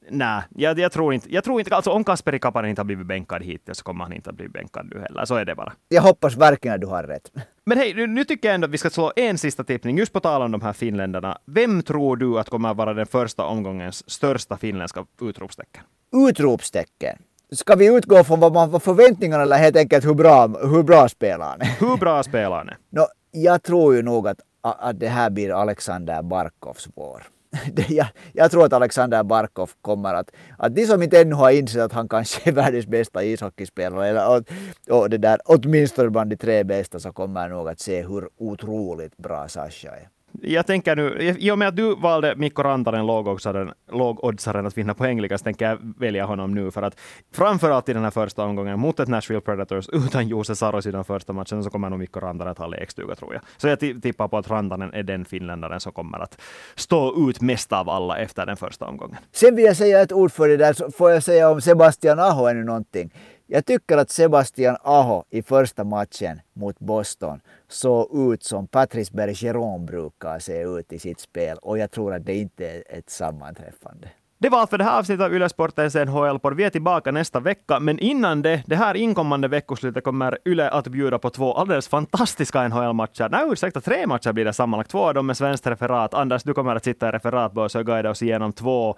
nej, 0.09 0.41
jag, 0.55 0.79
jag, 0.79 0.91
tror 0.91 1.13
inte, 1.13 1.33
jag 1.33 1.43
tror 1.43 1.59
inte, 1.59 1.75
alltså 1.75 1.91
om 1.91 2.03
Kasperi 2.03 2.39
Kapanen 2.39 2.69
inte 2.69 2.79
har 2.79 2.85
blivit 2.85 3.07
bänkad 3.07 3.43
hittills 3.43 3.77
så 3.77 3.83
kommer 3.83 4.03
han 4.03 4.13
inte 4.13 4.29
att 4.29 4.35
bli 4.35 4.49
bänkad 4.49 4.91
nu 4.93 5.01
heller. 5.01 5.25
Så 5.25 5.35
är 5.35 5.45
det 5.45 5.55
bara. 5.55 5.73
Jag 5.87 6.01
hoppas 6.01 6.35
verkligen 6.35 6.75
att 6.75 6.81
du 6.81 6.87
har 6.87 7.03
rätt. 7.03 7.31
Men 7.65 7.77
hej, 7.77 7.93
nu, 7.93 8.07
nu 8.07 8.23
tycker 8.23 8.47
jag 8.47 8.55
ändå 8.55 8.65
att 8.65 8.71
vi 8.71 8.77
ska 8.77 8.89
slå 8.89 9.11
en 9.15 9.37
sista 9.37 9.63
tippning, 9.63 9.97
just 9.97 10.13
på 10.13 10.19
tal 10.19 10.41
om 10.41 10.51
de 10.51 10.61
här 10.61 10.73
finländarna. 10.73 11.37
Vem 11.45 11.83
tror 11.83 12.17
du 12.17 12.39
att 12.39 12.49
kommer 12.49 12.69
att 12.69 12.77
vara 12.77 12.93
den 12.93 13.05
första 13.05 13.43
omgångens 13.43 14.09
största 14.09 14.57
finländska 14.57 15.05
utropstecken? 15.21 15.83
Utropstecken? 16.29 17.17
Ska 17.51 17.75
vi 17.75 17.95
utgå 17.95 18.23
från 18.23 18.39
vad 18.39 18.53
man 18.53 18.71
får 18.71 18.79
förväntningarna 18.79 19.43
eller 19.43 19.57
helt 19.57 19.75
enkelt 19.75 20.05
hur 20.05 20.13
bra, 20.13 20.47
hur 20.47 20.83
bra 20.83 21.09
spelar 21.09 21.45
han 21.49 21.61
Hur 21.61 21.97
bra 21.97 22.23
spelar 22.29 22.77
no, 22.89 23.05
jag 23.35 23.63
tror 23.63 23.95
ju 23.95 24.01
nog 24.01 24.27
att, 24.27 24.39
att 24.61 24.99
det 24.99 25.07
här 25.07 25.29
blir 25.29 25.61
Alexander 25.61 26.21
Barkovs 26.21 26.87
vår. 26.95 27.23
jag, 27.89 28.07
jag, 28.33 28.51
tror 28.51 28.65
att 28.65 28.73
Alexander 28.73 29.23
Barkov 29.23 29.71
kommer 29.81 30.13
att, 30.13 30.31
att 30.57 30.75
de 30.75 30.85
som 30.85 31.03
inte 31.03 31.21
ännu 31.21 31.35
har 31.35 31.51
insett 31.51 31.81
att 31.81 31.93
han 31.93 32.09
kanske 32.09 32.49
är 32.49 32.53
världens 32.61 32.87
bästa 32.87 33.23
ishockeyspelare, 33.23 34.07
eller 34.07 34.29
och, 34.29 34.43
och 34.89 35.09
det 35.09 35.17
där, 35.17 35.39
åtminstone 35.45 36.09
bland 36.09 36.29
de 36.29 36.35
tre 36.35 36.63
bästa, 36.63 36.99
så 36.99 37.11
kommer 37.11 37.49
nog 37.49 37.69
att 37.69 37.79
se 37.79 38.01
hur 38.01 38.29
otroligt 38.37 39.17
bra 39.17 39.47
Sasha 39.47 39.89
är 39.89 40.09
jag 40.41 40.67
tänker 40.67 40.95
nu, 40.95 41.35
i 41.39 41.51
och 41.51 41.57
med 41.57 41.67
att 41.67 41.75
du 41.75 41.95
valde 41.95 42.35
Mikko 42.35 42.63
Rantanen, 42.63 43.05
lågoddsaren, 43.05 43.71
lågoddsaren 43.91 44.65
att 44.65 44.77
vinna 44.77 44.93
poängliga, 44.93 45.37
så 45.37 45.43
tänker 45.43 45.69
jag 45.69 45.93
välja 45.99 46.25
honom 46.25 46.53
nu. 46.53 46.71
För 46.71 46.81
att 46.81 46.99
framförallt 47.33 47.89
i 47.89 47.93
den 47.93 48.03
här 48.03 48.11
första 48.11 48.43
omgången 48.43 48.79
mot 48.79 48.99
ett 48.99 49.09
Nashville 49.09 49.41
Predators 49.41 49.89
utan 49.89 50.27
Jose 50.27 50.55
Saros 50.55 50.85
i 50.85 50.91
den 50.91 51.03
första 51.03 51.33
matchen, 51.33 51.63
så 51.63 51.69
kommer 51.69 51.89
nog 51.89 51.99
Mikko 51.99 52.19
Rantanen 52.19 52.51
att 52.51 52.57
ha 52.57 52.67
lekstuga, 52.67 53.15
tror 53.15 53.33
jag. 53.33 53.41
Så 53.57 53.67
jag 53.67 53.79
tippar 53.79 54.27
på 54.27 54.37
att 54.37 54.49
Rantanen 54.49 54.93
är 54.93 55.03
den 55.03 55.25
finländaren 55.25 55.79
som 55.79 55.91
kommer 55.91 56.19
att 56.19 56.41
stå 56.75 57.29
ut 57.29 57.41
mest 57.41 57.73
av 57.73 57.89
alla 57.89 58.17
efter 58.17 58.45
den 58.45 58.57
första 58.57 58.85
omgången. 58.85 59.17
Sen 59.31 59.55
vill 59.55 59.65
jag 59.65 59.77
säga 59.77 60.01
ett 60.01 60.11
ord 60.11 60.31
för 60.31 60.47
det 60.47 60.57
där, 60.57 60.73
så 60.73 60.91
får 60.91 61.11
jag 61.11 61.23
säga 61.23 61.49
om 61.49 61.61
Sebastian 61.61 62.19
Aho 62.19 62.47
ännu 62.47 62.63
någonting. 62.63 63.11
Jag 63.47 63.65
tycker 63.65 63.97
att 63.97 64.09
Sebastian 64.09 64.77
Aho 64.83 65.23
i 65.29 65.41
första 65.41 65.83
matchen 65.83 66.41
mot 66.53 66.79
Boston 66.79 67.39
såg 67.67 68.33
ut 68.33 68.43
som 68.43 68.67
Patrice 68.67 69.11
Bergeron 69.11 69.85
brukar 69.85 70.39
se 70.39 70.61
ut 70.61 70.93
i 70.93 70.99
sitt 70.99 71.19
spel 71.19 71.57
och 71.61 71.77
jag 71.77 71.91
tror 71.91 72.13
att 72.13 72.25
det 72.25 72.35
inte 72.35 72.69
är 72.69 72.83
ett 72.89 73.09
sammanträffande. 73.09 74.09
Det 74.37 74.49
var 74.49 74.59
allt 74.59 74.69
för 74.69 74.77
det 74.77 74.83
här 74.83 74.99
avsnittet 74.99 75.25
av 75.25 75.33
Yle 75.33 75.49
Sportens 75.49 75.95
NHL-podd. 75.95 76.55
Vi 76.55 76.63
är 76.63 76.69
tillbaka 76.69 77.11
nästa 77.11 77.39
vecka, 77.39 77.79
men 77.79 77.99
innan 77.99 78.41
det, 78.41 78.63
det 78.65 78.75
här 78.75 78.95
inkommande 78.95 79.47
veckoslutet 79.47 80.03
kommer 80.03 80.37
Yle 80.45 80.69
att 80.69 80.87
bjuda 80.87 81.19
på 81.19 81.29
två 81.29 81.53
alldeles 81.53 81.87
fantastiska 81.87 82.67
NHL-matcher. 82.67 83.29
Nej, 83.31 83.51
ursäkta, 83.51 83.81
tre 83.81 84.07
matcher 84.07 84.33
blir 84.33 84.45
det 84.45 84.53
sammanlagt. 84.53 84.91
Två 84.91 84.99
av 84.99 85.13
dem 85.13 85.27
med 85.27 85.37
svenskt 85.37 85.67
referat. 85.67 86.13
Anders, 86.13 86.43
du 86.43 86.53
kommer 86.53 86.75
att 86.75 86.83
sitta 86.83 87.09
i 87.09 87.11
referatbåset 87.11 87.79
och 87.79 87.85
guida 87.85 88.09
oss 88.09 88.21
igenom 88.21 88.53
två 88.53 88.97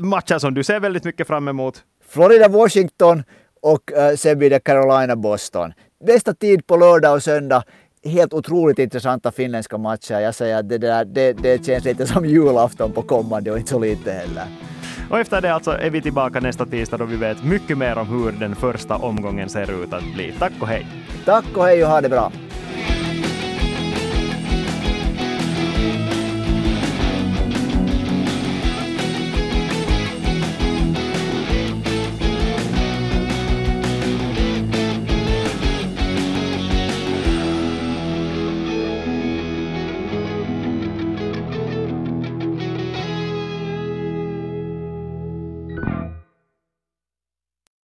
matcher 0.00 0.38
som 0.38 0.54
du 0.54 0.64
ser 0.64 0.80
väldigt 0.80 1.04
mycket 1.04 1.26
fram 1.26 1.48
emot. 1.48 1.84
Florida-Washington 2.08 3.22
och 3.62 3.92
uh, 3.96 4.16
sen 4.16 4.38
blir 4.38 4.50
det 4.50 4.60
Carolina-Boston. 4.60 5.72
Bästa 6.06 6.34
tid 6.34 6.66
på 6.66 6.76
lördag 6.76 7.14
och 7.14 7.22
söndag. 7.22 7.62
Helt 8.04 8.34
otroligt 8.34 8.78
intressanta 8.78 9.32
finländska 9.32 9.78
matcher. 9.78 10.20
Jag 10.20 10.34
säger 10.34 10.56
att 10.56 10.68
det, 10.68 10.78
där, 10.78 11.04
det, 11.04 11.32
det 11.32 11.66
känns 11.66 11.84
lite 11.84 12.06
som 12.06 12.26
julafton 12.26 12.92
på 12.92 13.02
kommande 13.02 13.50
och 13.50 13.58
inte 13.58 13.70
så 13.70 13.78
lite 13.78 14.12
heller. 14.12 14.44
Och 15.10 15.18
efter 15.18 15.40
det 15.40 15.54
alltså 15.54 15.70
är 15.70 15.90
vi 15.90 16.02
tillbaka 16.02 16.40
nästa 16.40 16.66
tisdag 16.66 16.96
då 16.96 17.04
vi 17.04 17.16
vet 17.16 17.44
mycket 17.44 17.78
mer 17.78 17.98
om 17.98 18.06
hur 18.06 18.32
den 18.32 18.54
första 18.54 18.96
omgången 18.96 19.48
ser 19.48 19.82
ut 19.82 19.92
att 19.92 20.14
bli. 20.14 20.34
Tack 20.38 20.52
och 20.60 20.68
hej! 20.68 20.86
Tack 21.24 21.56
och 21.56 21.64
hej 21.64 21.84
och 21.84 21.90
ha 21.90 22.00
det 22.00 22.08
bra! 22.08 22.32